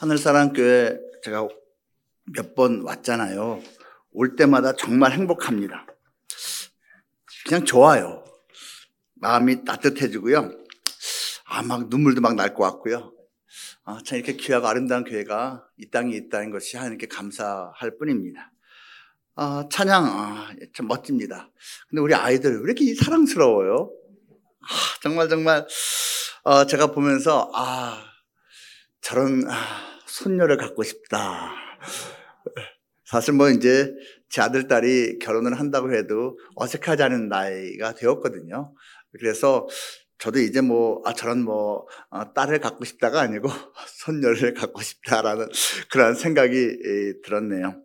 하늘사랑교회 0.00 0.98
제가 1.22 1.46
몇 2.32 2.54
번 2.54 2.80
왔잖아요. 2.82 3.60
올 4.12 4.34
때마다 4.34 4.72
정말 4.74 5.12
행복합니다. 5.12 5.86
그냥 7.46 7.66
좋아요. 7.66 8.24
마음이 9.16 9.62
따뜻해지고요. 9.64 10.52
아, 11.44 11.62
막 11.62 11.90
눈물도 11.90 12.22
막 12.22 12.34
날 12.34 12.54
것 12.54 12.62
같고요. 12.62 13.12
아, 13.84 13.98
참 14.02 14.16
이렇게 14.16 14.36
귀하고 14.36 14.68
아름다운 14.68 15.04
교회가 15.04 15.66
이 15.76 15.90
땅에 15.90 16.16
있다는 16.16 16.50
것이 16.50 16.78
하나님께 16.78 17.06
감사할 17.06 17.98
뿐입니다. 17.98 18.52
아, 19.36 19.66
찬양, 19.70 20.06
아, 20.06 20.48
참 20.74 20.88
멋집니다. 20.88 21.50
근데 21.90 22.00
우리 22.00 22.14
아이들 22.14 22.56
왜 22.62 22.62
이렇게 22.72 22.94
사랑스러워요? 22.94 23.92
아, 24.62 24.66
정말, 25.02 25.28
정말, 25.28 25.66
어, 26.44 26.64
제가 26.64 26.86
보면서, 26.88 27.50
아, 27.54 28.09
저런, 29.00 29.44
아, 29.48 29.54
손녀를 30.06 30.56
갖고 30.56 30.82
싶다. 30.82 31.52
사실 33.04 33.34
뭐 33.34 33.50
이제 33.50 33.92
제 34.28 34.40
아들, 34.40 34.68
딸이 34.68 35.18
결혼을 35.18 35.58
한다고 35.58 35.92
해도 35.92 36.38
어색하지 36.54 37.02
않은 37.02 37.28
나이가 37.28 37.94
되었거든요. 37.94 38.74
그래서 39.18 39.66
저도 40.18 40.38
이제 40.38 40.60
뭐, 40.60 41.02
아, 41.04 41.14
저런 41.14 41.42
뭐, 41.42 41.86
어, 42.10 42.32
딸을 42.32 42.60
갖고 42.60 42.84
싶다가 42.84 43.20
아니고 43.20 43.48
손녀를 44.04 44.54
갖고 44.54 44.82
싶다라는 44.82 45.48
그런 45.90 46.14
생각이 46.14 47.22
들었네요. 47.24 47.82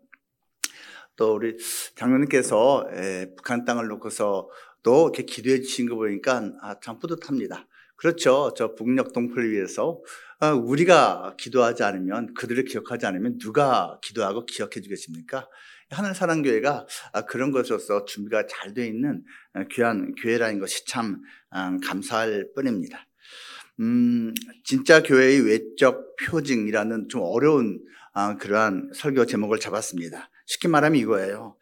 또 1.16 1.34
우리 1.34 1.56
장로님께서 1.96 2.88
북한 3.38 3.64
땅을 3.64 3.88
놓고서 3.88 4.50
또 4.84 5.06
이렇게 5.06 5.24
기도해 5.24 5.62
주신 5.62 5.90
거 5.90 5.96
보니까 5.96 6.52
아, 6.62 6.80
참 6.82 7.00
뿌듯합니다. 7.00 7.68
그렇죠. 7.96 8.54
저 8.56 8.76
북녘 8.76 9.14
동포를 9.14 9.52
위해서 9.52 10.02
아, 10.02 10.25
우리가 10.42 11.36
기도하지 11.38 11.84
않으면 11.84 12.34
그들을 12.34 12.66
기억하지 12.66 13.06
않으면 13.06 13.38
누가 13.38 14.00
기도하고 14.02 14.46
기억해 14.46 14.82
주겠습니까? 14.82 15.48
하늘 15.92 16.16
사랑교회가 16.16 16.88
아, 17.14 17.22
그런 17.22 17.52
것으로서 17.52 18.06
준비가 18.06 18.46
잘 18.48 18.74
되어 18.74 18.86
있는 18.86 19.24
아, 19.54 19.64
귀한 19.72 20.16
교회라는 20.16 20.60
것이 20.60 20.86
참 20.88 21.22
감사할 21.84 22.50
뿐입니다. 22.56 23.06
음, 23.80 24.34
진짜 24.64 25.04
교회의 25.04 25.42
외적 25.42 26.16
표징이라는 26.26 27.10
좀 27.10 27.22
어려운 27.24 27.80
그러한 28.40 28.92
설교 28.94 29.26
제목을 29.26 29.60
잡았습니다. 29.60 30.30
쉽게 30.46 30.68
말하면 30.70 31.00
이거예요. 31.00 31.58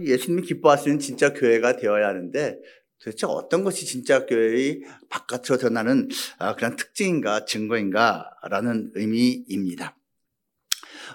예수님이 0.00 0.42
기뻐하시는 0.42 0.98
진짜 0.98 1.32
교회가 1.32 1.76
되어야 1.76 2.08
하는데 2.08 2.58
도대체 3.02 3.26
어떤 3.26 3.64
것이 3.64 3.84
진짜 3.84 4.26
교회의 4.26 4.82
바깥으로 5.08 5.58
드러나는 5.58 6.08
아, 6.38 6.54
그런 6.54 6.76
특징인가 6.76 7.44
증거인가라는 7.44 8.92
의미입니다. 8.94 9.96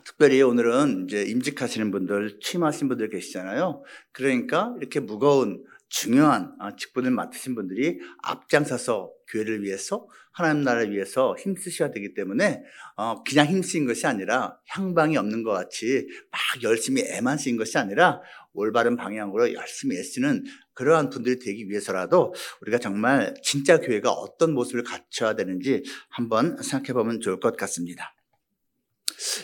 특별히 0.04 0.42
오늘은 0.42 1.06
이제 1.08 1.24
임직하시는 1.24 1.90
분들, 1.92 2.40
취임하신 2.42 2.90
분들 2.90 3.10
계시잖아요. 3.10 3.84
그러니까 4.12 4.76
이렇게 4.80 5.00
무거운 5.00 5.64
중요한 5.88 6.54
아, 6.60 6.76
직분을 6.76 7.12
맡으신 7.12 7.56
분들이 7.56 8.00
앞장서서 8.22 9.12
교회를 9.30 9.64
위해서 9.64 10.08
하나님 10.38 10.62
나라를 10.64 10.92
위해서 10.92 11.36
힘쓰셔야 11.40 11.90
되기 11.90 12.14
때문에 12.14 12.62
어, 12.96 13.24
그냥 13.24 13.48
힘쓰인 13.48 13.88
것이 13.88 14.06
아니라 14.06 14.60
향방이 14.68 15.18
없는 15.18 15.42
것 15.44 15.52
같이 15.52 16.08
막 16.32 16.64
열심히 16.64 17.02
애만 17.04 17.38
쓰인 17.40 17.58
것이 17.58 17.78
아니라 17.78 18.22
올바른 18.58 18.97
방향으로 18.97 19.53
열심히 19.53 19.97
애쓰는 19.97 20.44
그러한 20.73 21.09
분들이 21.09 21.39
되기 21.39 21.69
위해서라도 21.69 22.33
우리가 22.61 22.80
정말 22.80 23.33
진짜 23.44 23.80
교회가 23.80 24.11
어떤 24.11 24.53
모습을 24.53 24.83
갖춰야 24.83 25.36
되는지 25.36 25.83
한번 26.09 26.61
생각해 26.61 26.94
보면 26.94 27.22
좋을 27.22 27.39
것 27.39 27.55
같습니다. 27.55 28.13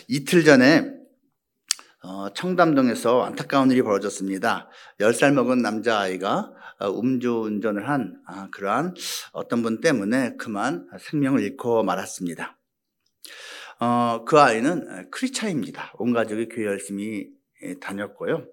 이틀 0.08 0.44
전에 0.44 0.92
어, 2.02 2.28
청담동에서 2.34 3.22
안타까운 3.22 3.70
일이 3.70 3.80
벌어졌습니다. 3.80 4.68
10살 5.00 5.32
먹은 5.32 5.62
남자아이가 5.62 6.52
어, 6.80 6.90
음주운전을 6.90 7.88
한 7.88 8.20
아, 8.26 8.48
그러한 8.50 8.94
어떤 9.32 9.62
분 9.62 9.80
때문에 9.80 10.36
그만 10.36 10.86
생명을 11.00 11.42
잃고 11.42 11.82
말았습니다. 11.82 12.58
어, 13.80 14.24
그 14.26 14.38
아이는 14.38 15.10
크리차입니다. 15.10 15.94
온 15.94 16.12
가족이 16.12 16.48
교회 16.48 16.66
열심히 16.66 17.30
다녔고요. 17.80 18.46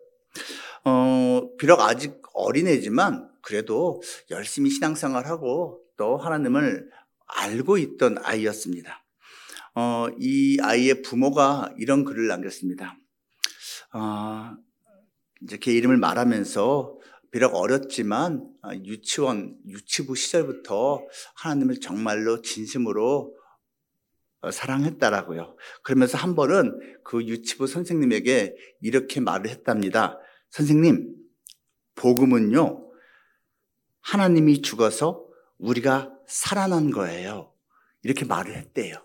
어, 0.86 1.50
비록 1.58 1.82
아직 1.82 2.22
어린애지만 2.34 3.30
그래도 3.42 4.02
열심히 4.30 4.70
신앙생활하고 4.70 5.82
또 5.98 6.18
하나님을 6.18 6.90
알고 7.28 7.78
있던 7.78 8.18
아이였습니다. 8.24 9.04
어, 9.76 10.08
이 10.20 10.60
아이의 10.62 11.02
부모가 11.02 11.74
이런 11.78 12.04
글을 12.04 12.28
남겼습니다. 12.28 12.98
어, 13.94 14.56
이제 15.42 15.58
걔 15.58 15.72
이름을 15.74 15.98
말하면서 15.98 17.00
비록 17.32 17.56
어렸지만 17.56 18.46
유치원, 18.84 19.56
유치부 19.66 20.16
시절부터 20.16 21.02
하나님을 21.36 21.80
정말로 21.80 22.42
진심으로 22.42 23.34
사랑했다라고요. 24.50 25.56
그러면서 25.84 26.18
한 26.18 26.36
번은 26.36 27.00
그 27.04 27.24
유치부 27.24 27.68
선생님에게 27.68 28.56
이렇게 28.82 29.20
말을 29.20 29.50
했답니다. 29.50 30.18
선생님, 30.50 31.16
복음은요, 31.96 32.90
하나님이 34.02 34.62
죽어서 34.62 35.26
우리가 35.60 36.12
살아난 36.28 36.90
거예요. 36.90 37.54
이렇게 38.04 38.26
말을 38.26 38.56
했대요. 38.56 38.96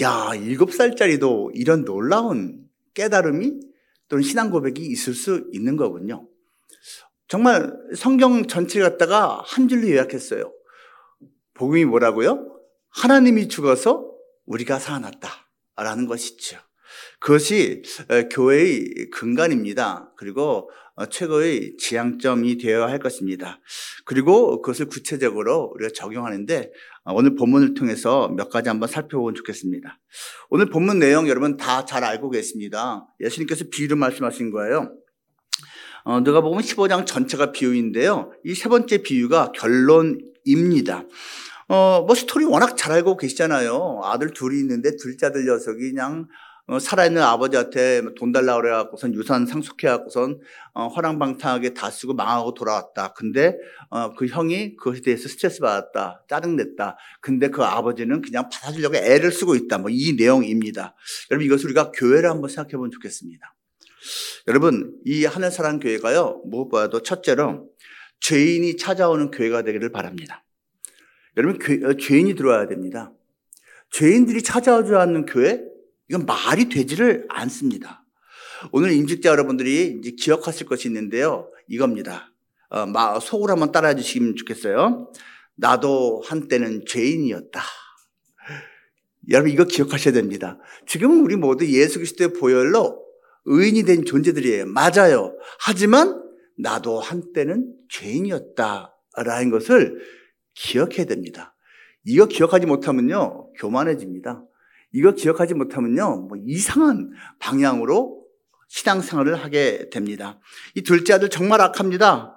야, 0.00 0.32
일곱 0.34 0.72
살짜리도 0.72 1.52
이런 1.54 1.84
놀라운 1.84 2.66
깨달음이 2.94 3.60
또는 4.08 4.22
신앙 4.22 4.50
고백이 4.50 4.82
있을 4.82 5.14
수 5.14 5.48
있는 5.52 5.76
거군요. 5.76 6.28
정말 7.28 7.72
성경 7.94 8.46
전체를 8.46 8.90
갖다가 8.90 9.42
한 9.44 9.68
줄로 9.68 9.88
요약했어요. 9.90 10.52
복음이 11.54 11.84
뭐라고요? 11.84 12.55
하나님이 12.96 13.48
죽어서 13.48 14.10
우리가 14.46 14.78
살아났다. 14.78 15.28
라는 15.76 16.06
것이죠. 16.06 16.56
그것이 17.20 17.82
교회의 18.32 19.10
근간입니다. 19.12 20.12
그리고 20.16 20.70
어, 20.94 21.04
최고의 21.04 21.76
지향점이 21.76 22.56
되어야 22.56 22.86
할 22.86 22.98
것입니다. 22.98 23.60
그리고 24.06 24.62
그것을 24.62 24.86
구체적으로 24.86 25.72
우리가 25.74 25.92
적용하는데 25.94 26.72
어, 27.04 27.12
오늘 27.12 27.34
본문을 27.34 27.74
통해서 27.74 28.28
몇 28.28 28.48
가지 28.48 28.70
한번 28.70 28.88
살펴보면 28.88 29.34
좋겠습니다. 29.34 29.98
오늘 30.48 30.70
본문 30.70 30.98
내용 30.98 31.28
여러분 31.28 31.58
다 31.58 31.84
잘 31.84 32.02
알고 32.02 32.30
계십니다. 32.30 33.06
예수님께서 33.20 33.66
비유를 33.70 33.98
말씀하신 33.98 34.50
거예요. 34.50 34.90
어, 36.04 36.20
누가 36.20 36.40
보면 36.40 36.62
15장 36.62 37.04
전체가 37.04 37.52
비유인데요. 37.52 38.32
이 38.46 38.54
세 38.54 38.70
번째 38.70 39.02
비유가 39.02 39.52
결론입니다. 39.52 41.04
어, 41.68 42.02
뭐 42.06 42.14
스토리 42.14 42.44
워낙 42.44 42.76
잘 42.76 42.92
알고 42.92 43.16
계시잖아요. 43.16 44.00
아들 44.04 44.30
둘이 44.32 44.58
있는데 44.60 44.92
둘째 44.96 45.26
아들 45.26 45.44
녀석이 45.46 45.90
그냥 45.92 46.28
어, 46.68 46.80
살아있는 46.80 47.22
아버지한테 47.22 48.02
돈 48.16 48.32
달라고 48.32 48.60
그래갖고선 48.62 49.14
유산 49.14 49.46
상속해갖고선 49.46 50.40
어, 50.74 50.88
허랑방탕하게 50.88 51.74
다 51.74 51.90
쓰고 51.90 52.14
망하고 52.14 52.54
돌아왔다. 52.54 53.12
근데 53.14 53.56
어, 53.90 54.14
그 54.14 54.26
형이 54.26 54.76
그것에 54.76 55.00
대해서 55.02 55.28
스트레스 55.28 55.60
받았다. 55.60 56.24
짜증냈다. 56.28 56.96
근데 57.20 57.50
그 57.50 57.62
아버지는 57.62 58.20
그냥 58.20 58.48
받아주려고 58.48 58.96
애를 58.96 59.30
쓰고 59.32 59.54
있다. 59.54 59.78
뭐 59.78 59.90
이 59.90 60.14
내용입니다. 60.16 60.94
여러분 61.30 61.46
이것을 61.46 61.66
우리가 61.66 61.92
교회를 61.92 62.28
한번 62.30 62.48
생각해 62.48 62.72
보면 62.76 62.90
좋겠습니다. 62.92 63.54
여러분 64.48 64.92
이 65.04 65.24
하늘사랑 65.24 65.78
교회가요. 65.80 66.42
무엇보다도 66.46 67.02
첫째로 67.02 67.68
죄인이 68.20 68.76
찾아오는 68.76 69.30
교회가 69.30 69.62
되기를 69.62 69.90
바랍니다. 69.92 70.45
여러분 71.36 71.58
교, 71.58 71.96
죄인이 71.96 72.34
들어와야 72.34 72.66
됩니다. 72.66 73.12
죄인들이 73.90 74.42
찾아오지 74.42 74.94
않는 74.94 75.26
교회 75.26 75.62
이건 76.08 76.26
말이 76.26 76.68
되지를 76.68 77.26
않습니다. 77.28 78.04
오늘 78.72 78.92
임직자 78.92 79.28
여러분들이 79.28 79.98
이제 80.00 80.12
기억하실 80.18 80.66
것이 80.66 80.88
있는데요. 80.88 81.50
이겁니다. 81.68 82.32
어, 82.70 83.20
속으로 83.20 83.52
한번 83.52 83.72
따라해 83.72 83.94
주시면 83.96 84.36
좋겠어요. 84.36 85.12
나도 85.56 86.22
한때는 86.24 86.84
죄인이었다. 86.86 87.60
여러분 89.30 89.50
이거 89.50 89.64
기억하셔야 89.64 90.14
됩니다. 90.14 90.58
지금은 90.86 91.20
우리 91.20 91.36
모두 91.36 91.66
예수 91.66 91.98
그리스도의 91.98 92.32
보혈로 92.34 93.04
의인이 93.46 93.82
된 93.84 94.04
존재들이에요. 94.04 94.66
맞아요. 94.66 95.36
하지만 95.60 96.22
나도 96.58 97.00
한때는 97.00 97.74
죄인이었다라는 97.88 99.50
것을 99.50 99.98
기억해야 100.56 101.06
됩니다. 101.06 101.54
이거 102.04 102.26
기억하지 102.26 102.66
못하면요 102.66 103.52
교만해집니다. 103.58 104.42
이거 104.96 105.12
기억하지 105.12 105.52
못하면요, 105.52 106.26
뭐 106.28 106.38
이상한 106.46 107.10
방향으로 107.38 108.24
신앙생활을 108.68 109.36
하게 109.36 109.90
됩니다. 109.90 110.40
이 110.74 110.82
둘째 110.82 111.12
아들 111.12 111.28
정말 111.28 111.60
악합니다. 111.60 112.34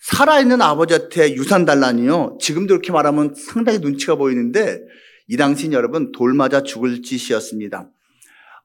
살아있는 0.00 0.60
아버지한테 0.60 1.34
유산 1.34 1.64
달라니요. 1.64 2.36
지금도 2.40 2.74
이렇게 2.74 2.92
말하면 2.92 3.34
상당히 3.34 3.78
눈치가 3.78 4.16
보이는데 4.16 4.82
이 5.28 5.36
당시 5.38 5.70
여러분 5.72 6.12
돌 6.12 6.34
맞아 6.34 6.62
죽을 6.62 7.02
짓이었습니다. 7.02 7.90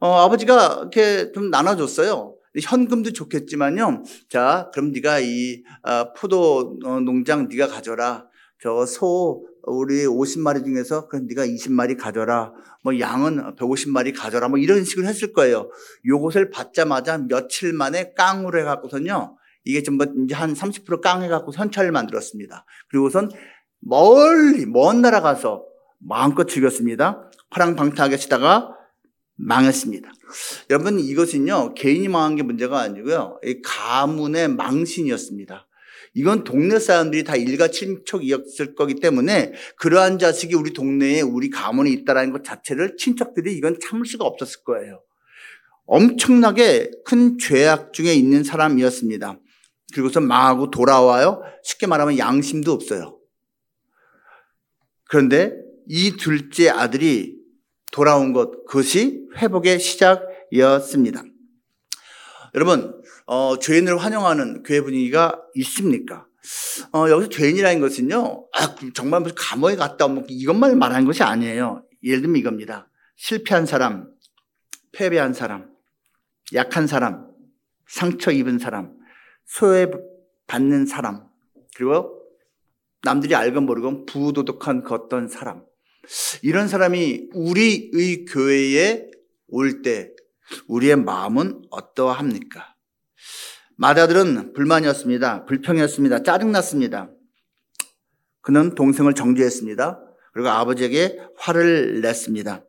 어, 0.01 0.19
아버지가 0.25 0.79
이렇게 0.81 1.31
좀 1.31 1.49
나눠줬어요. 1.49 2.35
현금도 2.61 3.13
좋겠지만요. 3.13 4.03
자, 4.29 4.69
그럼 4.73 4.91
네가 4.91 5.21
이 5.21 5.63
아, 5.81 6.13
포도 6.13 6.77
어, 6.83 6.99
농장 6.99 7.47
네가 7.47 7.67
가져라. 7.67 8.27
저 8.63 8.85
소 8.85 9.45
우리 9.65 10.05
50마리 10.05 10.63
중에서 10.63 11.07
그럼 11.07 11.27
네가 11.27 11.45
20마리 11.45 11.97
가져라. 11.97 12.53
뭐 12.83 12.97
양은 12.97 13.55
150마리 13.55 14.15
가져라. 14.15 14.47
뭐 14.47 14.57
이런 14.57 14.83
식으로 14.83 15.05
했을 15.07 15.33
거예요. 15.33 15.69
요것을 16.05 16.49
받자마자 16.49 17.17
며칠 17.17 17.73
만에 17.73 18.13
깡으로 18.13 18.59
해 18.59 18.63
갖고선요. 18.63 19.37
이게 19.65 19.81
좀뭐 19.83 20.07
이제 20.25 20.35
한 20.35 20.53
30% 20.53 21.01
깡해 21.01 21.29
갖고 21.29 21.51
선차를 21.51 21.91
만들었습니다. 21.91 22.65
그리고선 22.89 23.29
멀리 23.79 24.65
먼 24.65 25.01
나라 25.01 25.21
가서 25.21 25.65
마음껏 25.99 26.45
즐겼습니다. 26.45 27.29
화랑방탕하게 27.51 28.17
치다가 28.17 28.75
망했습니다. 29.35 30.09
여러분 30.69 30.99
이것은요 30.99 31.73
개인이 31.75 32.07
망한 32.07 32.35
게 32.35 32.43
문제가 32.43 32.79
아니고요 32.79 33.39
가문의 33.63 34.47
망신이었습니다. 34.49 35.67
이건 36.15 36.43
동네 36.43 36.79
사람들이 36.79 37.23
다 37.23 37.35
일가 37.35 37.69
친척이었을 37.69 38.75
거기 38.75 38.95
때문에 38.95 39.53
그러한 39.77 40.19
자식이 40.19 40.53
우리 40.55 40.73
동네에 40.73 41.21
우리 41.21 41.49
가문에 41.49 41.89
있다라는 41.89 42.31
것 42.31 42.43
자체를 42.43 42.97
친척들이 42.97 43.55
이건 43.55 43.79
참을 43.79 44.05
수가 44.05 44.25
없었을 44.25 44.63
거예요. 44.63 45.01
엄청나게 45.85 46.91
큰 47.03 47.37
죄악 47.39 47.93
중에 47.93 48.13
있는 48.13 48.43
사람이었습니다. 48.43 49.39
그리고서 49.93 50.21
망하고 50.21 50.71
돌아와요. 50.71 51.41
쉽게 51.63 51.87
말하면 51.87 52.17
양심도 52.17 52.71
없어요. 52.71 53.19
그런데 55.05 55.53
이 55.87 56.15
둘째 56.17 56.69
아들이 56.69 57.37
돌아온 57.91 58.33
것, 58.33 58.65
그것이 58.65 59.27
회복의 59.37 59.79
시작이었습니다. 59.79 61.23
여러분, 62.55 63.02
어, 63.25 63.57
죄인을 63.59 63.97
환영하는 63.97 64.63
교회 64.63 64.81
분위기가 64.81 65.41
있습니까? 65.55 66.27
어, 66.93 67.09
여기서 67.09 67.29
죄인이라는 67.29 67.79
것은요, 67.79 68.47
아, 68.53 68.75
정말 68.93 69.21
무슨 69.21 69.35
감옥에 69.37 69.75
갔다 69.75 70.05
오면 70.05 70.25
이것만 70.29 70.77
말하는 70.77 71.05
것이 71.05 71.23
아니에요. 71.23 71.85
예를 72.03 72.21
들면 72.21 72.37
이겁니다. 72.37 72.89
실패한 73.15 73.65
사람, 73.65 74.09
패배한 74.91 75.33
사람, 75.33 75.69
약한 76.53 76.87
사람, 76.87 77.27
상처 77.87 78.31
입은 78.31 78.59
사람, 78.59 78.93
소외받는 79.45 80.85
사람, 80.85 81.27
그리고 81.75 82.19
남들이 83.03 83.35
알고 83.35 83.61
모르고 83.61 84.05
부도덕한 84.05 84.83
그 84.83 84.93
어떤 84.93 85.27
사람. 85.27 85.63
이런 86.41 86.67
사람이 86.67 87.29
우리의 87.33 88.25
교회에 88.25 89.09
올 89.47 89.81
때 89.81 90.11
우리의 90.67 90.97
마음은 90.97 91.63
어떠합니까? 91.69 92.72
마다들은 93.77 94.53
불만이었습니다. 94.53 95.45
불평이었습니다. 95.45 96.23
짜증났습니다. 96.23 97.09
그는 98.41 98.75
동생을 98.75 99.13
정죄했습니다. 99.13 99.99
그리고 100.33 100.49
아버지에게 100.49 101.19
화를 101.37 102.01
냈습니다. 102.01 102.63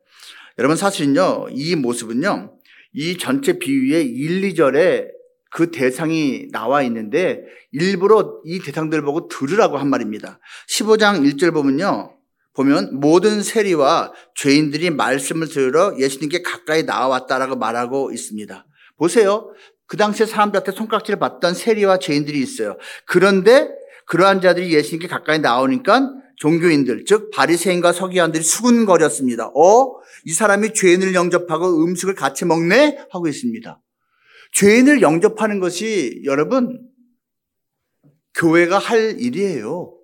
여러분 0.58 0.76
사실은요, 0.76 1.48
이 1.50 1.74
모습은요, 1.76 2.56
이 2.92 3.18
전체 3.18 3.58
비유의 3.58 4.06
1, 4.06 4.42
2절에 4.52 5.08
그 5.50 5.70
대상이 5.70 6.48
나와 6.50 6.82
있는데 6.82 7.44
일부러 7.72 8.40
이 8.44 8.60
대상들을 8.60 9.04
보고 9.04 9.28
들으라고 9.28 9.78
한 9.78 9.88
말입니다. 9.88 10.40
15장 10.68 11.22
1절 11.24 11.52
보면요. 11.52 12.16
보면 12.54 13.00
모든 13.00 13.42
세리와 13.42 14.12
죄인들이 14.36 14.90
말씀을 14.90 15.48
들으러 15.48 15.96
예수님께 15.98 16.42
가까이 16.42 16.84
나와왔다라고 16.84 17.56
말하고 17.56 18.12
있습니다. 18.12 18.66
보세요. 18.96 19.52
그 19.86 19.96
당시에 19.96 20.26
사람들한테 20.26 20.72
손깍지를 20.72 21.19
받던 21.19 21.54
세리와 21.54 21.98
죄인들이 21.98 22.40
있어요. 22.40 22.76
그런데 23.06 23.69
그러한 24.06 24.40
자들이 24.40 24.72
예수님께 24.72 25.08
가까이 25.08 25.38
나오니까 25.38 26.10
종교인들, 26.36 27.04
즉 27.06 27.31
바리새인과 27.31 27.92
서기관들이 27.92 28.42
수군거렸습니다. 28.42 29.46
어? 29.54 29.94
이 30.26 30.32
사람이 30.32 30.75
죄인을 30.75 31.14
영접하고 31.14 31.84
음식을 31.84 32.14
같이 32.14 32.44
먹네? 32.44 33.06
하고 33.10 33.28
있습니다. 33.28 33.81
죄인을 34.52 35.02
영접하는 35.02 35.60
것이 35.60 36.22
여러분 36.25 36.81
교회가 38.34 38.78
할 38.78 39.16
일이에요. 39.20 39.94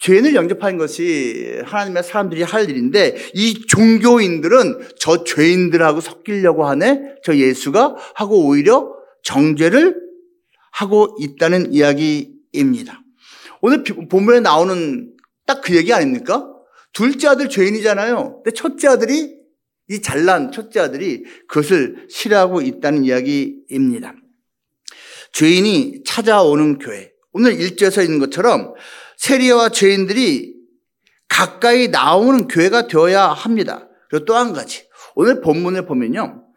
죄인을 0.00 0.34
영접하는 0.34 0.78
것이 0.78 1.60
하나님의 1.64 2.04
사람들이 2.04 2.42
할 2.42 2.70
일인데 2.70 3.16
이 3.34 3.66
종교인들은 3.66 4.90
저 5.00 5.24
죄인들하고 5.24 6.00
섞이려고 6.00 6.66
하네. 6.66 7.16
저 7.24 7.36
예수가 7.36 7.96
하고 8.14 8.46
오히려 8.46 8.97
정죄를 9.28 9.94
하고 10.72 11.14
있다는 11.20 11.72
이야기입니다. 11.74 13.02
오늘 13.60 13.84
본문에 13.84 14.40
나오는 14.40 15.14
딱 15.46 15.60
그 15.62 15.76
얘기 15.76 15.92
아닙니까? 15.92 16.46
둘째 16.94 17.28
아들 17.28 17.48
죄인이잖아요. 17.50 18.42
근데 18.42 18.50
첫째 18.52 18.88
아들이 18.88 19.36
이 19.90 20.00
잘난 20.00 20.50
첫째 20.50 20.80
아들이 20.80 21.24
그것을 21.46 22.06
싫어하고 22.08 22.62
있다는 22.62 23.04
이야기입니다. 23.04 24.14
죄인이 25.32 26.04
찾아오는 26.06 26.78
교회. 26.78 27.12
오늘 27.32 27.56
1절에서 27.56 28.02
있는 28.02 28.18
것처럼 28.18 28.74
세리와 29.18 29.70
죄인들이 29.70 30.54
가까이 31.28 31.88
나오는 31.88 32.48
교회가 32.48 32.86
되어야 32.88 33.26
합니다. 33.28 33.88
그리고 34.08 34.24
또 34.24 34.34
한 34.34 34.54
가지. 34.54 34.88
오늘 35.14 35.42
본문을 35.42 35.84
보면요. 35.86 36.47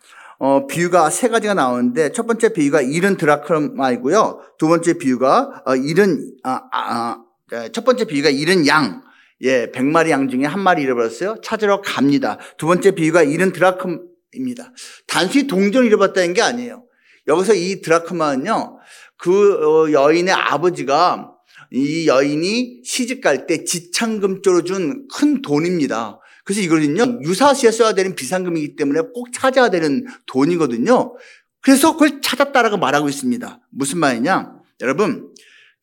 어, 0.43 0.65
비유가 0.65 1.11
세 1.11 1.29
가지가 1.29 1.53
나오는데 1.53 2.13
첫 2.13 2.25
번째 2.25 2.51
비유가 2.51 2.81
일은 2.81 3.15
드라크마이고요. 3.15 4.41
두 4.57 4.67
번째 4.67 4.97
비유가 4.97 5.61
어, 5.67 5.75
일은 5.75 6.33
아, 6.41 6.63
아, 6.71 7.17
아, 7.51 7.69
첫 7.71 7.85
번째 7.85 8.05
비유가 8.05 8.29
일은 8.31 8.65
양. 8.65 9.03
예, 9.41 9.69
100마리 9.71 10.09
양 10.09 10.29
중에 10.29 10.45
한 10.45 10.59
마리 10.59 10.81
잃어버렸어요. 10.81 11.41
찾으러 11.43 11.81
갑니다. 11.81 12.39
두 12.57 12.65
번째 12.65 12.95
비유가 12.95 13.21
일은 13.21 13.51
드라크마입니다. 13.53 14.73
단순히 15.05 15.45
동전을 15.45 15.85
잃어버렸다는 15.85 16.33
게 16.33 16.41
아니에요. 16.41 16.85
여기서 17.27 17.53
이 17.53 17.81
드라크마는요. 17.83 18.79
그 19.17 19.53
어, 19.63 19.91
여인의 19.91 20.33
아버지가 20.33 21.33
이 21.71 22.07
여인이 22.07 22.81
시집 22.83 23.21
갈 23.21 23.45
때 23.45 23.63
지창금조로 23.63 24.63
준 24.63 25.07
큰 25.13 25.43
돈입니다. 25.43 26.17
그래서 26.43 26.61
이거는요, 26.61 27.21
유사시에 27.23 27.71
써야 27.71 27.93
되는 27.93 28.15
비상금이기 28.15 28.75
때문에 28.75 29.01
꼭 29.13 29.31
찾아야 29.33 29.69
되는 29.69 30.05
돈이거든요. 30.25 31.15
그래서 31.61 31.93
그걸 31.93 32.21
찾았다라고 32.21 32.77
말하고 32.77 33.09
있습니다. 33.09 33.59
무슨 33.71 33.99
말이냐? 33.99 34.53
여러분, 34.81 35.31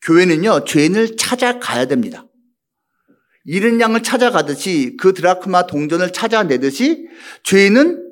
교회는요, 0.01 0.65
죄인을 0.65 1.17
찾아가야 1.17 1.85
됩니다. 1.85 2.25
잃은 3.45 3.79
양을 3.79 4.03
찾아가듯이 4.03 4.95
그 4.99 5.13
드라크마 5.13 5.65
동전을 5.65 6.11
찾아내듯이 6.11 7.07
죄인은 7.43 8.05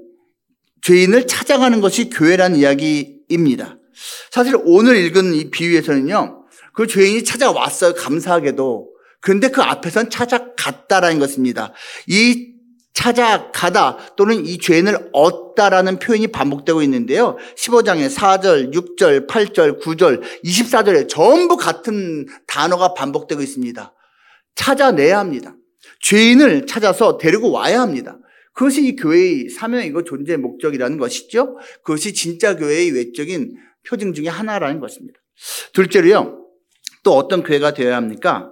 죄인을 0.82 1.28
찾아가는 1.28 1.82
것이 1.82 2.10
교회라는 2.10 2.58
이야기입니다. 2.58 3.78
사실 4.32 4.56
오늘 4.64 4.96
읽은 4.96 5.34
이 5.34 5.50
비유에서는요, 5.50 6.46
그 6.74 6.88
죄인이 6.88 7.24
찾아왔어요. 7.24 7.94
감사하게도. 7.96 8.97
그런데 9.22 9.50
그 9.50 9.62
앞에선 9.62 10.10
찾아갔다라는 10.10 11.20
것입니다. 11.20 11.74
이 12.08 12.58
찾아가다 12.94 14.16
또는 14.16 14.44
이 14.46 14.58
죄인을 14.58 15.10
얻다라는 15.14 16.00
표현이 16.00 16.28
반복되고 16.28 16.82
있는데요. 16.82 17.38
15장에 17.56 18.10
4절, 18.10 18.74
6절, 18.74 19.28
8절, 19.28 19.80
9절, 19.80 20.24
24절에 20.44 21.08
전부 21.08 21.58
같은 21.58 22.26
단어가 22.48 22.96
반복되고 22.96 23.42
있습니다. 23.42 23.94
찾아내야 24.56 25.20
합니다. 25.20 25.56
죄인을 26.02 26.66
찾아서 26.66 27.20
데리고 27.20 27.52
와야 27.52 27.82
합니다. 27.82 28.18
그것이 28.54 28.88
이 28.88 28.96
교회의 28.96 29.50
사명이고 29.50 30.04
존재의 30.04 30.40
목적이라는 30.40 30.98
것이죠. 30.98 31.58
그것이 31.84 32.16
진짜 32.16 32.56
교회의 32.56 32.90
외적인 32.92 33.56
표징 33.88 34.14
중의 34.14 34.32
하나라는 34.32 34.80
것입니다. 34.80 35.20
둘째로요. 35.74 36.44
또 37.04 37.16
어떤 37.16 37.44
교회가 37.44 37.76
되어야 37.76 37.96
합니까? 37.96 38.52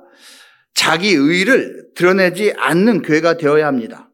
자기 0.75 1.09
의를 1.13 1.89
드러내지 1.95 2.53
않는 2.57 3.01
교회가 3.01 3.37
되어야 3.37 3.65
합니다. 3.65 4.11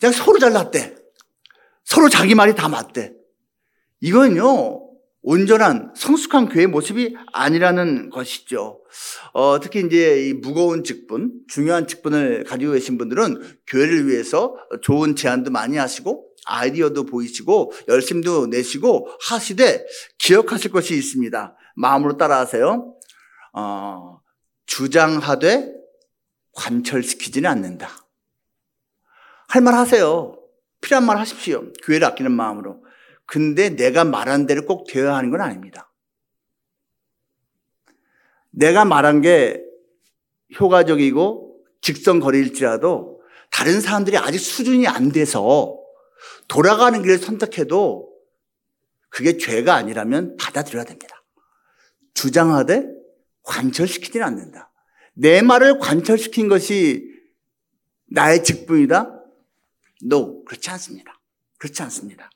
그냥 0.00 0.12
서로 0.12 0.38
잘났대. 0.38 0.96
서로 1.84 2.08
자기 2.08 2.34
말이 2.34 2.54
다 2.54 2.68
맞대. 2.68 3.12
이건요, 4.00 4.88
온전한 5.22 5.92
성숙한 5.94 6.48
교회 6.48 6.66
모습이 6.66 7.16
아니라는 7.32 8.10
것이죠. 8.10 8.80
어, 9.34 9.60
특히 9.60 9.84
이제 9.84 10.28
이 10.28 10.32
무거운 10.32 10.84
직분, 10.84 11.32
중요한 11.48 11.86
직분을 11.86 12.44
가지고 12.44 12.72
계신 12.72 12.96
분들은 12.96 13.58
교회를 13.66 14.08
위해서 14.08 14.56
좋은 14.82 15.16
제안도 15.16 15.50
많이 15.50 15.76
하시고 15.76 16.26
아이디어도 16.46 17.04
보이시고 17.04 17.72
열심도 17.88 18.46
내시고 18.46 19.08
하시되 19.28 19.84
기억하실 20.18 20.70
것이 20.70 20.94
있습니다. 20.94 21.56
마음으로 21.76 22.16
따라하세요. 22.16 22.94
어, 23.52 24.20
주장하되 24.68 25.74
관철시키지는 26.52 27.50
않는다. 27.50 27.88
할 29.48 29.62
말 29.62 29.74
하세요. 29.74 30.38
필요한 30.80 31.06
말 31.06 31.18
하십시오. 31.18 31.72
교회를 31.82 32.06
아끼는 32.06 32.30
마음으로. 32.30 32.84
근데 33.26 33.70
내가 33.70 34.04
말한 34.04 34.46
대로 34.46 34.64
꼭 34.64 34.86
되어야 34.86 35.16
하는 35.16 35.30
건 35.30 35.40
아닙니다. 35.40 35.90
내가 38.50 38.84
말한 38.84 39.20
게 39.22 39.64
효과적이고 40.60 41.64
직선거리일지라도 41.80 43.22
다른 43.50 43.80
사람들이 43.80 44.18
아직 44.18 44.38
수준이 44.38 44.86
안 44.86 45.10
돼서 45.10 45.78
돌아가는 46.48 47.00
길을 47.02 47.18
선택해도 47.18 48.12
그게 49.08 49.38
죄가 49.38 49.74
아니라면 49.74 50.36
받아들여야 50.36 50.84
됩니다. 50.84 51.24
주장하되 52.14 52.97
관철시키지는 53.48 54.24
않는다. 54.26 54.70
내 55.14 55.42
말을 55.42 55.78
관철시킨 55.78 56.48
것이 56.48 57.02
나의 58.10 58.44
직분이다? 58.44 59.14
No, 60.04 60.44
그렇지 60.44 60.70
않습니다. 60.70 61.20
그렇지 61.58 61.82
않습니다. 61.82 62.30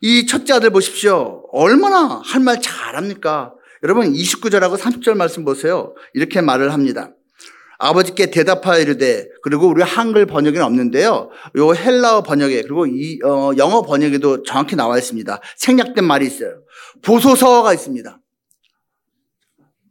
이 0.00 0.26
첫째 0.26 0.52
아들 0.52 0.70
보십시오. 0.70 1.44
얼마나 1.50 2.20
할 2.24 2.40
말 2.42 2.60
잘합니까? 2.60 3.54
여러분 3.82 4.12
29절하고 4.12 4.78
30절 4.78 5.14
말씀 5.14 5.44
보세요. 5.44 5.94
이렇게 6.12 6.40
말을 6.40 6.72
합니다. 6.72 7.10
아버지께 7.78 8.30
대답하여 8.30 8.80
이르되 8.80 9.28
그리고 9.42 9.66
우리 9.68 9.82
한글 9.82 10.26
번역에는 10.26 10.64
없는데요. 10.64 11.30
요 11.56 11.74
헬라어 11.74 12.22
번역에 12.22 12.62
그리고 12.62 12.86
이 12.86 13.18
어, 13.24 13.50
영어 13.56 13.82
번역에도 13.82 14.42
정확히 14.44 14.76
나와 14.76 14.96
있습니다. 14.98 15.40
생략된 15.56 16.04
말이 16.04 16.26
있어요. 16.26 16.62
보소서가 17.02 17.74
있습니다. 17.74 18.20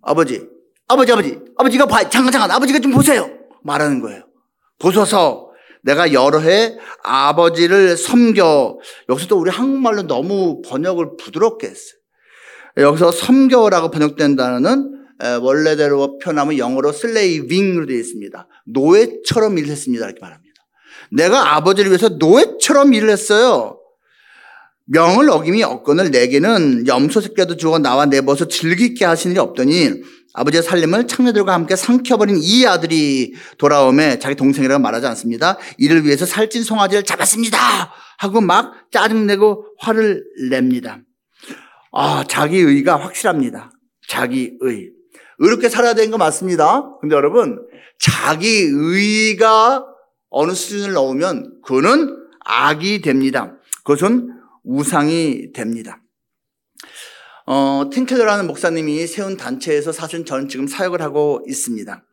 아버지, 0.04 0.48
아버지, 0.88 1.12
아버지, 1.12 1.40
아버지가 1.58 1.86
봐, 1.86 2.10
잠깐 2.10 2.32
잠깐, 2.32 2.52
아버지가 2.52 2.80
좀 2.80 2.92
보세요. 2.92 3.30
말하는 3.64 4.02
거예요. 4.02 4.24
보소서. 4.80 5.52
내가 5.86 6.14
여러 6.14 6.40
해 6.40 6.78
아버지를 7.04 7.98
섬겨. 7.98 8.78
여기서도 9.10 9.38
우리 9.38 9.52
한국말로 9.52 10.04
너무 10.04 10.62
번역을 10.62 11.18
부드럽게 11.18 11.68
했어요. 11.68 12.00
여기서 12.78 13.12
섬겨라고 13.12 13.92
번역된다는 13.92 14.92
원래대로 15.42 16.18
표현하면 16.20 16.58
영어로 16.58 16.92
슬레이빙으로 16.92 17.86
되어 17.86 17.98
있습니다. 17.98 18.48
노예처럼 18.66 19.58
일을 19.58 19.70
했습니다. 19.70 20.06
이렇게 20.06 20.20
말합니다. 20.22 20.54
내가 21.12 21.56
아버지를 21.56 21.92
위해서 21.92 22.10
노예처럼 22.10 22.94
일을 22.94 23.10
했어요. 23.10 23.80
명을 24.86 25.30
어김이 25.30 25.64
없건을 25.64 26.12
내게는 26.12 26.88
염소 26.88 27.22
새끼라도 27.22 27.56
주어 27.56 27.80
나와 27.80 28.06
내벗어 28.06 28.48
즐기게 28.48 29.06
하시는 29.06 29.34
일이 29.34 29.40
없더니 29.40 30.02
아버지의 30.34 30.64
살림을 30.64 31.08
창녀들과 31.08 31.54
함께 31.54 31.76
삼켜버린 31.76 32.38
이 32.42 32.66
아들이 32.66 33.34
돌아오매 33.58 34.20
자기 34.20 34.36
동생이라고 34.36 34.82
말하지 34.82 35.06
않습니다. 35.08 35.58
이를 35.78 36.04
위해서 36.06 36.26
살찐 36.26 36.64
송아지를 36.64 37.04
잡았습니다. 37.04 37.58
하고 38.18 38.42
막 38.42 38.74
짜증내고 38.92 39.66
화를 39.80 40.24
냅니다. 40.50 41.00
아, 41.92 42.24
자기 42.28 42.58
의가 42.58 42.96
확실합니다. 42.98 43.72
자기 44.08 44.54
의. 44.62 44.90
의롭게 45.38 45.70
살아야 45.70 45.94
되는 45.94 46.10
거 46.10 46.18
맞습니다. 46.18 46.98
근데 47.00 47.16
여러분, 47.16 47.60
자기 48.00 48.48
의가 48.48 49.86
어느 50.30 50.54
수준을 50.54 50.94
넘으면 50.94 51.52
그거는 51.64 52.18
악이 52.44 53.02
됩니다. 53.02 53.54
그것은 53.84 54.33
우상이 54.64 55.52
됩니다. 55.54 56.02
어, 57.46 57.90
틴켈러라는 57.92 58.48
목사님이 58.48 59.06
세운 59.08 59.36
단체에서 59.36 59.92
사실 59.92 60.24
저는 60.26 60.48
지금 60.48 60.68
사역을 60.68 61.02
하고 61.02 61.44
있습니다. 61.48 62.06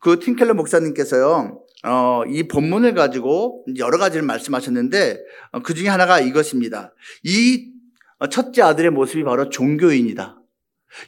그 0.00 0.18
틴켈러 0.18 0.54
목사님께서요, 0.54 1.64
어, 1.84 2.22
이 2.28 2.46
본문을 2.48 2.94
가지고 2.94 3.64
여러 3.78 3.98
가지를 3.98 4.26
말씀하셨는데 4.26 5.18
어, 5.52 5.62
그 5.62 5.74
중에 5.74 5.88
하나가 5.88 6.20
이것입니다. 6.20 6.92
이 7.24 7.72
첫째 8.30 8.62
아들의 8.62 8.90
모습이 8.90 9.22
바로 9.22 9.48
종교인이다. 9.48 10.38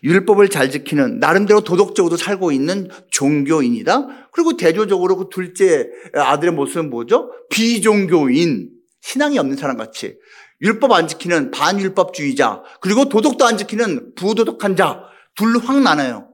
율법을 0.04 0.48
잘 0.48 0.70
지키는 0.70 1.18
나름대로 1.18 1.62
도덕적으로 1.62 2.16
살고 2.16 2.52
있는 2.52 2.88
종교인이다. 3.10 4.28
그리고 4.32 4.56
대조적으로 4.56 5.16
그 5.16 5.28
둘째 5.30 5.88
아들의 6.14 6.54
모습은 6.54 6.90
뭐죠? 6.90 7.32
비종교인, 7.50 8.70
신앙이 9.00 9.38
없는 9.38 9.56
사람 9.56 9.76
같이 9.76 10.18
율법 10.62 10.92
안 10.92 11.08
지키는 11.08 11.50
반율법주의자, 11.50 12.62
그리고 12.80 13.08
도덕도 13.08 13.44
안 13.44 13.56
지키는 13.56 14.14
부도덕한 14.14 14.76
자, 14.76 15.04
둘로 15.34 15.60
확 15.60 15.80
나눠요. 15.80 16.28